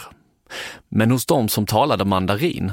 Men 0.88 1.10
hos 1.10 1.26
de 1.26 1.48
som 1.48 1.66
talade 1.66 2.04
mandarin 2.04 2.72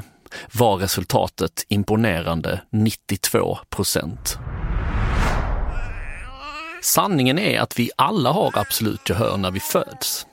var 0.53 0.77
resultatet 0.77 1.65
imponerande 1.67 2.61
92 2.71 3.57
procent. 3.69 4.37
Sanningen 6.81 7.39
är 7.39 7.59
att 7.59 7.79
vi 7.79 7.91
alla 7.97 8.31
har 8.31 8.51
absolut 8.55 9.09
gehör 9.09 9.37
när 9.37 9.51
vi 9.51 9.59
föds. 9.59 10.27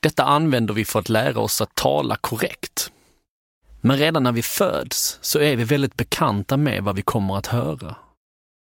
Detta 0.00 0.24
använder 0.24 0.74
vi 0.74 0.84
för 0.84 0.98
att 0.98 1.08
lära 1.08 1.40
oss 1.40 1.60
att 1.60 1.74
tala 1.74 2.16
korrekt. 2.16 2.90
Men 3.80 3.96
redan 3.96 4.22
när 4.22 4.32
vi 4.32 4.42
föds 4.42 5.18
så 5.20 5.38
är 5.38 5.56
vi 5.56 5.64
väldigt 5.64 5.96
bekanta 5.96 6.56
med 6.56 6.84
vad 6.84 6.96
vi 6.96 7.02
kommer 7.02 7.36
att 7.36 7.46
höra. 7.46 7.96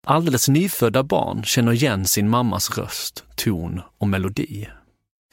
Alldeles 0.07 0.49
nyfödda 0.49 1.03
barn 1.03 1.43
känner 1.43 1.71
igen 1.71 2.05
sin 2.05 2.29
mammas 2.29 2.77
röst, 2.77 3.23
ton 3.35 3.81
och 3.97 4.07
melodi. 4.07 4.67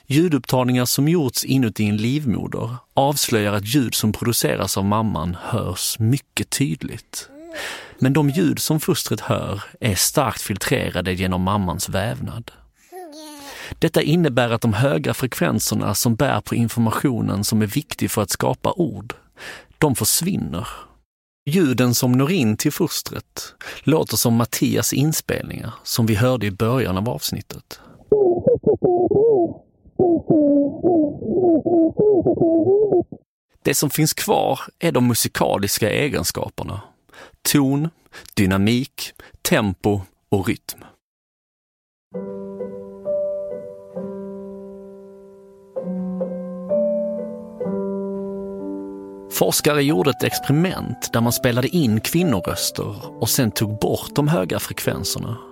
Ljudupptagningar 0.07 0.85
som 0.85 1.09
gjorts 1.09 1.45
inuti 1.45 1.85
en 1.85 1.97
livmoder 1.97 2.77
avslöjar 2.95 3.53
att 3.53 3.75
ljud 3.75 3.95
som 3.95 4.12
produceras 4.12 4.77
av 4.77 4.85
mamman 4.85 5.37
hörs 5.41 5.99
mycket 5.99 6.51
tydligt. 6.51 7.29
Men 7.99 8.12
de 8.12 8.31
ljud 8.31 8.59
som 8.59 8.81
fostret 8.81 9.21
hör 9.21 9.62
är 9.81 9.95
starkt 9.95 10.43
filtrerade 10.43 11.12
genom 11.12 11.43
mammans 11.43 11.88
vävnad. 11.88 12.51
Detta 13.79 14.03
innebär 14.03 14.51
att 14.51 14.61
de 14.61 14.73
höga 14.73 15.15
frekvenserna 15.15 15.95
som 15.95 16.15
bär 16.15 16.41
på 16.41 16.55
informationen 16.55 17.45
som 17.45 17.62
är 17.62 17.67
viktig 17.67 18.11
för 18.11 18.23
att 18.23 18.31
skapa 18.31 18.73
ord, 18.73 19.15
de 19.79 19.95
försvinner. 19.95 20.69
Ljuden 21.47 21.95
som 21.95 22.12
når 22.12 22.33
in 22.33 22.57
till 22.57 22.73
fostret 22.73 23.55
låter 23.83 24.17
som 24.17 24.35
Mattias 24.35 24.93
inspelningar 24.93 25.75
som 25.83 26.07
vi 26.07 26.15
hörde 26.15 26.47
i 26.47 26.51
början 26.51 26.97
av 26.97 27.09
avsnittet. 27.09 27.81
Det 33.65 33.75
som 33.75 33.91
finns 33.91 34.15
kvar 34.15 34.61
är 34.79 34.93
de 34.93 35.09
musikaliska 35.09 35.91
egenskaperna. 35.91 36.81
Ton, 37.53 37.88
dynamik, 38.37 39.12
tempo 39.43 40.01
och 40.29 40.49
rytm. 40.49 40.85
Forskare 49.33 49.83
gjorde 49.83 50.11
ett 50.11 50.23
experiment 50.23 51.12
där 51.12 51.21
man 51.21 51.33
spelade 51.33 51.69
in 51.69 52.01
kvinnoröster 52.01 53.23
och 53.23 53.29
sen 53.29 53.51
tog 53.51 53.79
bort 53.79 54.15
de 54.15 54.29
höga 54.29 54.59
frekvenserna. 54.59 55.52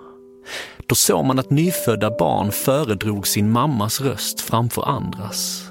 Då 0.87 0.95
såg 0.95 1.25
man 1.25 1.39
att 1.39 1.49
nyfödda 1.49 2.17
barn 2.19 2.51
föredrog 2.51 3.27
sin 3.27 3.51
mammas 3.51 4.01
röst 4.01 4.41
framför 4.41 4.89
andras. 4.89 5.63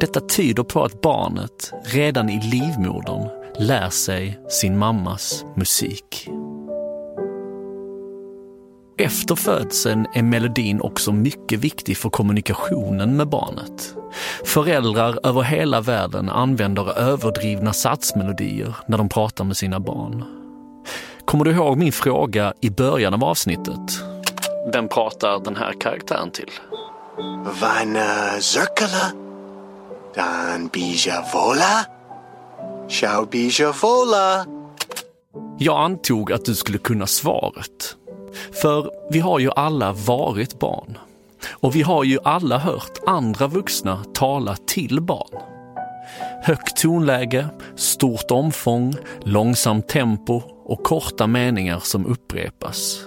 Detta 0.00 0.20
tyder 0.20 0.62
på 0.62 0.84
att 0.84 1.00
barnet 1.00 1.72
redan 1.84 2.30
i 2.30 2.40
livmodern 2.40 3.28
lär 3.58 3.90
sig 3.90 4.40
sin 4.48 4.78
mammas 4.78 5.44
musik. 5.56 6.28
Efter 9.00 9.34
födseln 9.34 10.06
är 10.14 10.22
melodin 10.22 10.80
också 10.80 11.12
mycket 11.12 11.60
viktig 11.60 11.96
för 11.96 12.10
kommunikationen 12.10 13.16
med 13.16 13.28
barnet. 13.28 13.94
Föräldrar 14.44 15.26
över 15.26 15.42
hela 15.42 15.80
världen 15.80 16.28
använder 16.28 16.98
överdrivna 16.98 17.72
satsmelodier 17.72 18.76
när 18.86 18.98
de 18.98 19.08
pratar 19.08 19.44
med 19.44 19.56
sina 19.56 19.80
barn. 19.80 20.24
Kommer 21.28 21.44
du 21.44 21.50
ihåg 21.50 21.78
min 21.78 21.92
fråga 21.92 22.52
i 22.60 22.70
början 22.70 23.14
av 23.14 23.24
avsnittet? 23.24 24.00
Vem 24.72 24.88
pratar 24.88 25.38
den 25.44 25.56
här 25.56 25.72
karaktären 25.80 26.30
till? 26.30 26.50
Vana 27.60 28.40
Zirkala, 28.40 29.12
Dan 30.14 30.68
Bija 30.72 31.24
Vola, 31.34 31.86
Shao 32.88 33.26
Bija 33.26 33.72
Vola. 33.82 34.46
Jag 35.58 35.76
antog 35.76 36.32
att 36.32 36.44
du 36.44 36.54
skulle 36.54 36.78
kunna 36.78 37.06
svaret. 37.06 37.96
För 38.62 38.90
vi 39.10 39.18
har 39.18 39.38
ju 39.38 39.50
alla 39.50 39.92
varit 39.92 40.58
barn. 40.58 40.98
Och 41.50 41.76
vi 41.76 41.82
har 41.82 42.04
ju 42.04 42.18
alla 42.24 42.58
hört 42.58 42.98
andra 43.06 43.46
vuxna 43.46 44.04
tala 44.14 44.56
till 44.56 45.00
barn. 45.00 45.57
Högt 46.42 46.76
tonläge, 46.76 47.46
stort 47.76 48.30
omfång, 48.30 48.94
långsamt 49.20 49.88
tempo 49.88 50.42
och 50.64 50.84
korta 50.84 51.26
meningar 51.26 51.80
som 51.82 52.06
upprepas. 52.06 53.00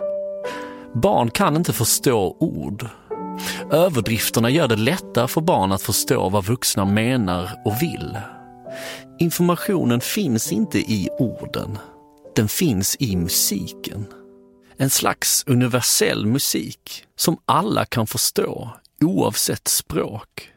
Barn 0.94 1.32
kan 1.32 1.56
inte 1.56 1.74
förstå 1.74 2.38
ord. 2.39 2.88
Överdrifterna 3.72 4.50
gör 4.50 4.67
det 4.67 4.76
lättare 4.76 5.28
för 5.28 5.41
barn 5.41 5.72
att 5.72 5.82
förstå 5.82 6.30
vad 6.30 6.46
vuxna 6.46 6.86
menar 6.86 7.62
och 7.65 7.82
vill. 7.82 8.17
Informationen 9.20 10.02
finns 10.02 10.52
inte 10.52 10.80
i 10.80 11.10
orden. 11.20 11.78
Den 12.36 12.48
finns 12.48 12.96
i 13.00 13.15
musiken. 13.15 14.06
En 14.78 14.89
slags 14.89 15.44
universell 15.48 16.26
musik 16.26 17.04
som 17.15 17.38
alla 17.46 17.86
kan 17.86 18.08
förstå 18.08 18.70
oavsett 19.02 19.67
språk. 19.67 20.51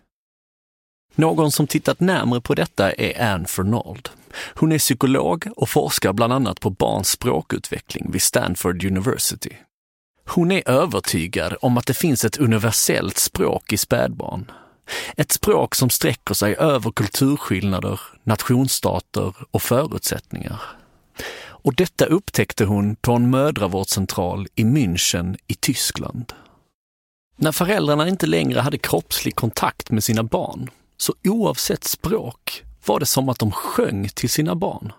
Någon 1.14 1.53
som 1.53 1.66
tittat 1.66 2.00
närmare 2.00 2.40
på 2.40 2.55
detta 2.55 2.92
är 2.92 3.33
Anne 3.33 3.46
Fernald. 3.46 4.09
Hon 4.55 4.72
är 4.72 4.79
psykolog 4.79 5.46
och 5.57 5.68
forskar 5.68 6.12
bland 6.12 6.33
annat 6.33 6.61
på 6.61 6.70
barns 6.70 7.09
språkutveckling 7.09 8.11
vid 8.12 8.22
Stanford 8.22 8.85
University. 8.85 9.57
Hon 10.27 10.53
är 10.53 10.68
övertygad 10.68 11.57
om 11.61 11.79
att 11.79 11.87
det 11.87 11.94
finns 11.94 12.24
ett 12.24 12.37
universellt 12.37 13.18
språk 13.18 13.72
i 13.72 13.77
spädbarn. 13.77 14.50
Ett 15.16 15.33
språk 15.33 15.74
som 15.74 15.90
sträcker 15.90 16.35
sig 16.35 16.57
över 16.57 16.90
kulturskillnader, 16.90 18.00
nationsstater 18.24 19.35
och 19.50 19.62
förutsättningar. 19.62 20.61
Och 21.64 21.74
detta 21.74 22.05
upptäckte 22.05 22.64
hon 22.64 22.96
på 22.96 23.12
en 23.12 23.31
mödravårdscentral 23.31 24.46
i 24.55 24.64
München 24.64 25.37
i 25.46 25.55
Tyskland. 25.55 26.33
När 27.37 27.53
föräldrarna 27.53 28.09
inte 28.09 28.27
längre 28.27 28.61
hade 28.61 28.79
kroppslig 28.79 29.35
kontakt 29.35 29.90
med 29.90 30.05
sina 30.05 30.22
barn, 30.22 30.70
så 31.04 31.14
oavsett 31.24 31.84
språk 31.84 32.62
var 32.86 33.00
det 33.00 33.06
som 33.06 33.28
att 33.28 33.38
de 33.38 33.52
sjöng 33.52 34.08
till 34.08 34.30
sina 34.30 34.54
barn. 34.54 34.92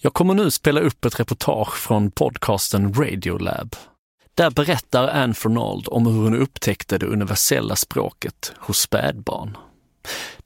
Jag 0.00 0.14
kommer 0.14 0.34
nu 0.34 0.50
spela 0.50 0.80
upp 0.80 1.04
ett 1.04 1.20
reportage 1.20 1.76
från 1.76 2.10
podcasten 2.10 2.94
Radiolab. 2.94 3.76
Där 4.34 4.50
berättar 4.50 5.08
Anne 5.08 5.34
Fernald 5.34 5.88
om 5.88 6.06
hur 6.06 6.22
hon 6.22 6.34
upptäckte 6.34 6.98
det 6.98 7.06
universella 7.06 7.76
språket 7.76 8.52
hos 8.58 8.78
spädbarn. 8.78 9.56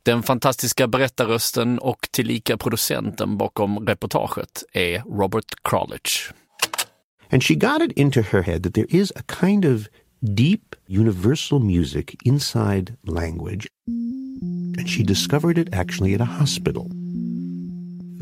Den 0.02 0.22
fantastiska 0.22 0.86
berättarrösten 0.86 1.78
och 1.78 2.08
tillika 2.10 2.56
producenten 2.56 3.36
bakom 3.36 3.86
reportaget 3.86 4.64
är 4.72 4.98
Robert 4.98 5.54
Krollich. 5.62 6.32
And 7.32 7.44
she 7.44 7.54
got 7.54 7.82
it 7.82 7.92
into 7.92 8.22
her 8.22 8.42
head 8.42 8.62
that 8.62 8.74
there 8.74 8.86
is 8.88 9.12
a 9.16 9.22
kind 9.40 9.64
of 9.64 9.80
deep 10.22 10.76
universal 10.86 11.60
music 11.60 12.16
inside 12.24 12.96
language. 13.06 13.68
And 13.86 14.88
she 14.88 15.02
discovered 15.02 15.56
it 15.56 15.72
actually 15.72 16.14
at 16.14 16.20
a 16.20 16.26
hospital. 16.26 16.88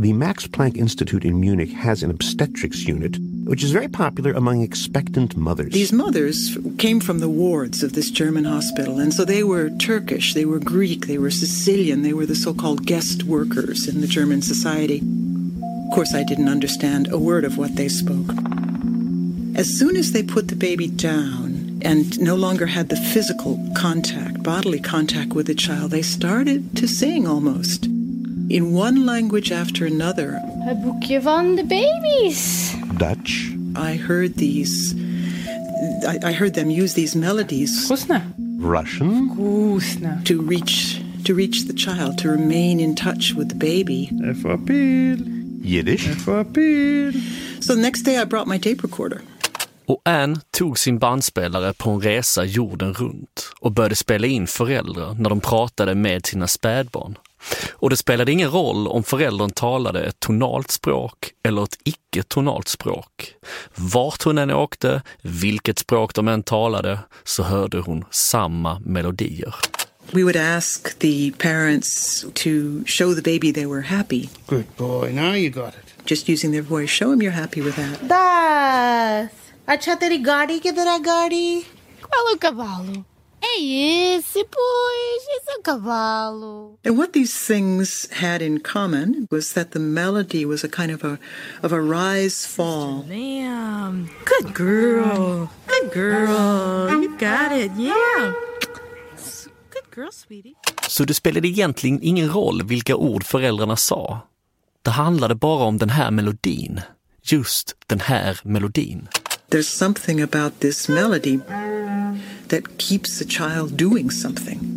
The 0.01 0.13
Max 0.13 0.47
Planck 0.47 0.77
Institute 0.77 1.25
in 1.25 1.41
Munich 1.41 1.73
has 1.73 2.05
an 2.05 2.11
obstetrics 2.11 2.87
unit, 2.87 3.17
which 3.45 3.65
is 3.65 3.73
very 3.73 3.89
popular 3.89 4.31
among 4.33 4.63
expectant 4.63 5.37
mothers. 5.37 5.73
These 5.73 5.93
mothers 5.93 6.57
came 6.79 7.01
from 7.01 7.19
the 7.19 7.29
wards 7.29 7.83
of 7.83 7.95
this 7.95 8.09
German 8.09 8.45
hospital, 8.45 9.01
and 9.01 9.13
so 9.13 9.25
they 9.25 9.43
were 9.43 9.71
Turkish, 9.71 10.35
they 10.35 10.45
were 10.45 10.61
Greek, 10.61 11.07
they 11.09 11.19
were 11.19 11.33
Sicilian, 11.33 12.03
they 12.03 12.13
were 12.13 12.27
the 12.27 12.37
so 12.37 12.55
called 12.55 12.87
guest 12.87 13.25
workers 13.25 13.89
in 13.89 14.01
the 14.01 14.07
German 14.07 14.41
society. 14.41 14.99
Of 14.99 15.95
course, 15.95 16.15
I 16.15 16.23
didn't 16.23 16.49
understand 16.49 17.11
a 17.11 17.19
word 17.19 17.45
of 17.45 17.59
what 17.59 17.75
they 17.75 17.89
spoke. 17.89 18.31
As 19.57 19.67
soon 19.81 19.97
as 19.97 20.13
they 20.13 20.23
put 20.23 20.47
the 20.47 20.55
baby 20.55 20.87
down 20.87 21.58
and 21.83 22.21
no 22.21 22.35
longer 22.35 22.67
had 22.67 22.89
the 22.89 22.97
physical 22.97 23.59
contact, 23.75 24.43
bodily 24.43 24.81
contact 24.81 25.33
with 25.33 25.47
the 25.47 25.55
child, 25.55 25.91
they 25.91 26.03
started 26.03 26.77
to 26.77 26.87
sing 26.87 27.27
almost 27.27 27.87
in 28.51 28.73
one 28.73 29.07
language 29.07 29.53
after 29.53 29.87
another. 29.87 30.41
Het 30.65 30.83
boekje 30.83 31.23
van 31.23 31.55
de 31.55 31.65
baby's. 31.65 32.75
Dutch. 32.97 33.53
I 33.77 33.97
heard 33.97 34.35
these. 34.35 34.95
I, 36.07 36.19
I 36.23 36.33
heard 36.33 36.55
them 36.55 36.71
use 36.71 36.95
these 36.95 37.19
melodies. 37.19 37.87
Russian. 38.59 39.29
To 40.25 40.43
reach 40.43 41.01
to 41.25 41.35
reach 41.35 41.67
the 41.67 41.75
child, 41.75 42.17
to 42.19 42.31
remain 42.31 42.81
in 42.81 42.95
touch 42.95 43.35
with 43.35 43.49
the 43.51 43.55
baby. 43.55 44.09
Yiddish. 45.63 46.07
So 47.61 47.75
the 47.75 47.81
next 47.83 48.03
day 48.03 48.17
I 48.17 48.25
brought 48.25 48.47
my 48.47 48.57
tape 48.57 48.83
recorder. 48.83 49.23
Och 49.89 50.03
Anne 50.05 50.41
tog 50.51 50.79
sin 50.79 50.99
bandspelare 50.99 51.73
på 51.73 51.91
en 51.91 52.01
resa 52.01 52.45
jorden 52.45 52.95
runt 52.95 53.51
och 53.61 53.73
började 53.73 53.97
spela 53.97 54.27
in 54.27 54.47
föräldrar 54.47 55.15
när 55.15 55.31
de 55.31 55.41
pratade 55.41 55.95
med 55.95 56.27
sina 56.27 56.47
spädbarn. 56.47 57.19
Och 57.73 57.91
det 57.91 57.97
spelade 57.97 58.33
ingen 58.33 58.51
roll 58.51 58.89
om 58.89 59.05
föräldern 59.05 59.51
talade 59.51 60.01
ett 60.05 60.21
tonalt 60.21 60.71
språk 60.71 61.33
eller 61.43 61.65
ett 61.65 61.79
icke-tonalt 61.85 62.69
språk. 62.69 63.35
Vart 63.75 64.23
hon 64.23 64.39
än 64.39 64.51
åkte, 64.51 65.03
vilket 65.23 65.79
språk 65.79 66.15
de 66.15 66.29
än 66.29 66.43
talade, 66.43 66.99
så 67.25 67.43
hörde 67.43 67.79
hon 67.79 68.05
samma 68.11 68.81
melodier. 68.81 69.55
We 70.11 70.23
would 70.23 70.37
ask 70.37 70.99
the 70.99 71.33
parents 71.39 72.21
to 72.35 72.51
show 72.87 73.15
the 73.15 73.23
baby 73.23 73.53
they 73.53 73.67
were 73.67 73.83
happy. 73.83 74.29
Good 74.47 74.77
boy. 74.77 75.13
Now 75.13 75.35
you 75.35 75.51
got 75.51 75.69
it. 75.69 76.11
Just 76.11 76.29
using 76.29 76.53
their 76.53 76.63
voice. 76.63 76.91
Show 76.91 77.11
them 77.11 77.23
you're 77.23 77.41
happy 77.41 77.61
with 77.61 77.77
that. 77.77 78.09
Das. 78.09 79.48
अच्छा 79.68 79.96
तेरी 79.96 80.18
गाड़ी 80.18 80.60
किधर 80.60 80.88
है 80.88 81.00
गाड़ी 81.00 81.64
Qual 82.14 82.34
o 82.34 82.38
cavalo? 82.38 83.06
É 83.42 83.60
esse, 83.60 84.44
pois. 84.46 85.24
Esse 85.36 85.52
é 85.52 85.58
o 85.58 85.62
cavalo. 85.62 86.78
And 86.86 86.98
what 86.98 87.12
these 87.14 87.34
things 87.36 88.08
had 88.12 88.42
in 88.42 88.60
common 88.60 89.28
was 89.32 89.54
that 89.54 89.72
the 89.72 89.80
melody 89.80 90.46
was 90.46 90.64
a 90.64 90.70
kind 90.70 90.92
of 90.92 91.04
a 91.04 91.18
of 91.62 91.74
a 91.74 91.82
rise 91.82 92.46
fall. 92.46 93.04
Ma'am. 93.08 94.10
Good 94.26 94.54
girl. 94.54 95.50
Good 95.68 95.92
girl. 95.94 96.90
You 97.02 97.10
got 97.18 97.52
it. 97.52 97.72
Yeah. 97.78 98.34
Good 99.72 99.90
girl, 99.96 100.12
sweetie. 100.12 100.56
Så 100.88 101.04
det 101.04 101.14
spelade 101.14 101.48
egentligen 101.48 102.00
ingen 102.04 102.30
roll 102.30 102.64
vilka 102.64 102.96
ord 102.96 103.24
föräldrarna 103.24 103.76
sa. 103.76 104.22
Det 104.82 104.92
handlade 104.92 105.36
bara 105.36 105.64
om 105.64 105.78
den 105.78 105.90
här 105.90 106.12
melodin. 106.12 106.82
Just 107.24 107.76
den 107.88 108.00
här 108.00 108.40
melodin. 108.44 109.08
There's 109.51 109.69
something 109.69 110.21
about 110.21 110.61
this 110.61 110.91
melody 110.91 111.37
that 112.49 112.77
keeps 112.77 113.19
the 113.19 113.25
child 113.25 113.79
doing 113.79 114.11
something. 114.11 114.75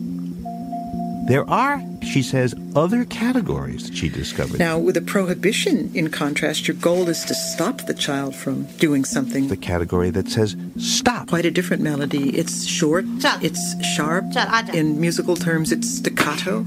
There 1.28 1.49
are, 1.49 1.84
she 2.01 2.24
says, 2.24 2.55
other 2.76 3.03
categories 3.05 3.89
that 3.89 3.97
she 3.97 4.07
discovered. 4.07 4.59
Now, 4.59 4.78
with 4.80 4.95
a 4.95 5.01
prohibition, 5.01 5.91
in 5.93 6.09
contrast, 6.09 6.67
your 6.69 6.76
goal 6.78 7.09
is 7.09 7.24
to 7.26 7.36
stop 7.36 7.86
the 7.86 7.93
child 7.93 8.34
from 8.34 8.63
doing 8.78 9.03
something. 9.05 9.49
the 9.49 9.57
category 9.57 10.09
that 10.09 10.30
says 10.30 10.55
stop. 10.78 11.28
Quite 11.28 11.45
a 11.45 11.51
different 11.51 11.84
melody. 11.84 12.30
It's 12.38 12.65
short, 12.65 13.05
it's 13.41 13.95
sharp. 13.95 14.26
In 14.74 15.01
musical 15.01 15.36
terms, 15.36 15.72
it's 15.74 15.89
staccato. 15.97 16.63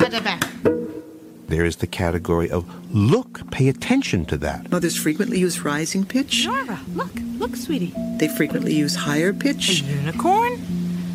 There 1.48 1.64
is 1.64 1.76
the 1.76 1.86
category 1.86 2.50
of 2.50 2.64
look, 2.92 3.50
pay 3.50 3.68
attention 3.68 4.24
to 4.26 4.36
that. 4.38 4.70
Mothers 4.70 5.02
frequently 5.02 5.38
use 5.38 5.60
rising 5.64 6.06
pitch. 6.06 6.46
Nora, 6.46 6.78
look, 6.94 7.12
look, 7.38 7.56
sweetie. 7.56 7.92
They 8.18 8.28
frequently 8.28 8.72
use 8.74 8.96
higher 8.96 9.32
pitch. 9.32 9.82
Unicorn? 9.82 10.58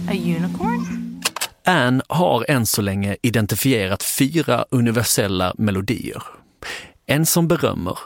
A 0.07 0.13
unicorn? 0.13 1.21
Anne 1.65 2.01
har 2.07 2.45
än 2.47 2.65
så 2.65 2.81
länge 2.81 3.17
identifierat 3.21 4.03
fyra 4.03 4.65
universella 4.71 5.53
melodier. 5.57 6.23
En 7.05 7.25
som 7.25 7.47
berömmer, 7.47 7.97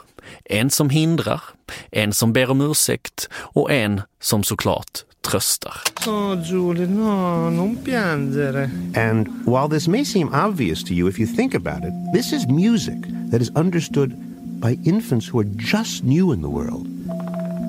en 0.44 0.70
som 0.70 0.90
hindrar, 0.90 1.42
en 1.90 2.12
som 2.12 2.32
ber 2.32 2.50
om 2.50 2.60
ursäkt 2.60 3.28
och 3.32 3.72
en 3.72 4.02
som 4.20 4.44
såklart 4.44 5.04
tröstar. 5.24 5.74
Oh, 6.06 6.36
Julie, 6.44 6.86
no, 6.86 7.50
non 7.50 7.76
piangere. 7.76 8.70
And 8.96 9.28
while 9.46 9.68
this 9.68 9.88
may 9.88 10.04
seem 10.04 10.28
obvious 10.32 10.84
to 10.84 10.94
you 10.94 11.08
if 11.08 11.18
you 11.18 11.26
think 11.36 11.54
about 11.54 11.84
it, 11.84 11.92
this 12.14 12.32
is 12.32 12.46
music 12.46 12.98
that 13.30 13.40
is 13.40 13.50
understood 13.56 14.12
by 14.60 14.78
infants 14.84 15.28
who 15.32 15.40
are 15.40 15.48
just 15.56 16.04
new 16.04 16.32
in 16.32 16.42
the 16.42 16.48
world. 16.48 16.86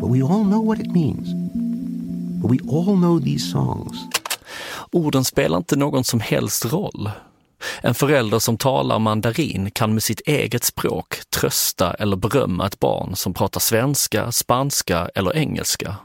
But 0.01 0.09
we 0.09 0.21
all 0.21 0.43
know 0.43 0.61
what 0.65 0.79
it 0.79 0.91
means. 0.91 1.33
But 2.41 2.51
we 2.51 2.59
all 2.69 2.95
know 2.95 3.19
these 3.19 3.51
songs. 3.51 3.97
Orden 4.91 5.25
spelar 5.25 5.57
inte 5.57 5.75
någon 5.75 6.03
som 6.03 6.19
helst 6.19 6.65
roll. 6.65 7.09
En 7.81 7.95
förälder 7.95 8.39
som 8.39 8.57
talar 8.57 8.99
mandarin 8.99 9.71
kan 9.71 9.93
med 9.93 10.03
sitt 10.03 10.21
eget 10.25 10.63
språk 10.63 11.15
trösta 11.29 11.93
eller 11.93 12.15
berömma 12.15 12.67
ett 12.67 12.79
barn 12.79 13.15
som 13.15 13.33
pratar 13.33 13.59
svenska, 13.59 14.31
spanska 14.31 15.09
eller 15.15 15.35
engelska. 15.35 15.95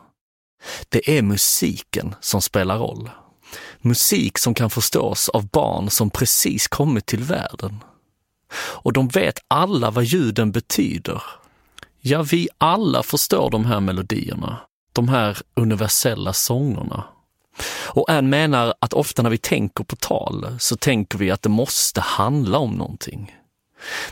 Det 0.88 1.18
är 1.18 1.22
musiken 1.22 2.14
som 2.20 2.42
spelar 2.42 2.78
roll. 2.78 3.11
Musik 3.80 4.38
som 4.38 4.54
kan 4.54 4.70
förstås 4.70 5.28
av 5.28 5.48
barn 5.48 5.90
som 5.90 6.11
precis 6.11 6.68
kommit 6.68 7.06
till 7.06 7.24
världen. 7.24 7.84
Och 8.56 8.92
de 8.92 9.08
vet 9.08 9.38
alla 9.48 9.90
vad 9.90 10.04
ljuden 10.04 10.52
betyder. 10.52 11.22
Ja, 12.00 12.22
vi 12.22 12.48
alla 12.58 13.02
förstår 13.02 13.50
de 13.50 13.64
här 13.64 13.80
melodierna, 13.80 14.61
de 14.92 15.08
här 15.08 15.38
universella 15.54 16.32
sångerna. 16.32 17.04
Och 17.86 18.11
Anne 18.11 18.28
menar 18.28 18.74
att 18.78 18.92
ofta 18.92 19.22
när 19.22 19.30
vi 19.30 19.38
tänker 19.38 19.84
på 19.84 19.96
tal 19.96 20.56
så 20.58 20.76
tänker 20.76 21.18
vi 21.18 21.30
att 21.30 21.42
det 21.42 21.48
måste 21.48 22.00
handla 22.00 22.58
om 22.58 22.70
någonting. 22.70 23.36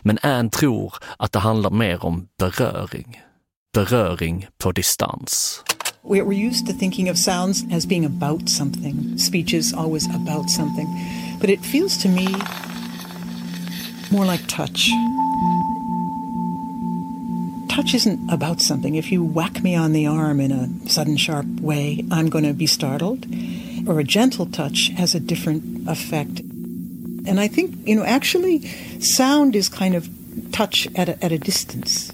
Men 0.00 0.18
Anne 0.22 0.50
tror 0.50 0.94
att 1.16 1.32
det 1.32 1.38
handlar 1.38 1.70
mer 1.70 2.04
om 2.04 2.28
beröring. 2.38 3.22
Beröring 3.74 4.46
på 4.58 4.72
distans. 4.72 5.64
We're 6.08 6.32
used 6.32 6.66
to 6.68 6.72
thinking 6.72 7.10
of 7.10 7.18
sounds 7.18 7.66
as 7.70 7.84
being 7.84 8.06
about 8.06 8.48
something. 8.48 9.18
Speech 9.18 9.52
is 9.52 9.74
always 9.74 10.06
about 10.14 10.48
something. 10.48 10.88
But 11.38 11.50
it 11.50 11.60
feels 11.60 11.98
to 11.98 12.08
me 12.08 12.26
more 14.10 14.24
like 14.24 14.40
touch. 14.46 14.90
Touch 17.68 17.92
isn't 17.92 18.30
about 18.30 18.62
something. 18.62 18.94
If 18.94 19.12
you 19.12 19.22
whack 19.22 19.62
me 19.62 19.74
on 19.74 19.92
the 19.92 20.06
arm 20.06 20.40
in 20.40 20.50
a 20.50 20.88
sudden, 20.88 21.18
sharp 21.18 21.46
way, 21.60 22.02
I'm 22.10 22.30
going 22.30 22.44
to 22.44 22.54
be 22.54 22.66
startled. 22.66 23.26
Or 23.86 24.00
a 24.00 24.04
gentle 24.04 24.46
touch 24.46 24.88
has 24.96 25.14
a 25.14 25.20
different 25.20 25.86
effect. 25.86 26.40
And 26.40 27.38
I 27.38 27.48
think, 27.48 27.86
you 27.86 27.94
know, 27.94 28.04
actually, 28.04 28.66
sound 29.00 29.54
is 29.54 29.68
kind 29.68 29.94
of 29.94 30.08
touch 30.52 30.88
at 30.94 31.10
a, 31.10 31.22
at 31.22 31.32
a 31.32 31.38
distance. 31.38 32.12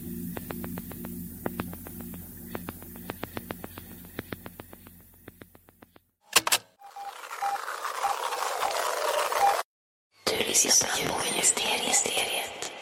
Lyssnar 10.54 10.90
på 10.90 10.96
Ljudministeriet. 11.36 12.72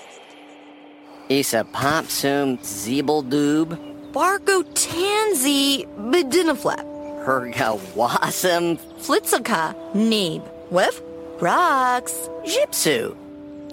Isa 1.29 1.65
Popsum 1.65 2.59
Zeebeldoob. 2.63 3.77
Bargo 4.13 4.63
Tansy 4.63 5.85
Bedinaflap. 6.13 6.87
Herga 7.27 7.73
Wassam. 7.97 8.77
Flitzaka 9.01 9.75
Neeb. 9.95 10.43
Whiff. 10.69 11.01
Rocks. 11.41 12.13
Gypsy. 12.47 13.03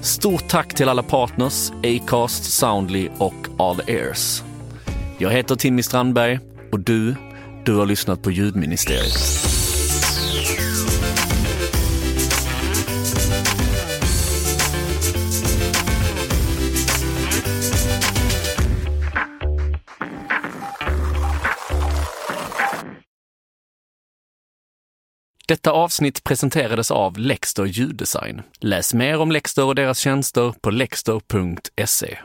Stort 0.00 0.48
tack 0.48 0.74
till 0.74 0.88
alla 0.88 1.02
partners, 1.02 1.72
Acast, 1.84 2.44
Soundly 2.44 3.08
och 3.18 3.46
All 3.58 3.80
Ears. 3.86 4.42
Jag 5.18 5.30
heter 5.30 5.56
Timmy 5.56 5.82
Strandberg 5.82 6.38
och 6.72 6.80
du, 6.80 7.14
du 7.64 7.74
har 7.74 7.86
lyssnat 7.86 8.22
på 8.22 8.30
Ljudministeriet. 8.30 9.55
Detta 25.48 25.72
avsnitt 25.72 26.24
presenterades 26.24 26.90
av 26.90 27.18
Lexter 27.18 27.64
ljuddesign. 27.64 28.42
Läs 28.60 28.94
mer 28.94 29.20
om 29.20 29.30
Lexter 29.32 29.64
och 29.64 29.74
deras 29.74 29.98
tjänster 29.98 30.54
på 30.60 30.70
lexter.se. 30.70 32.18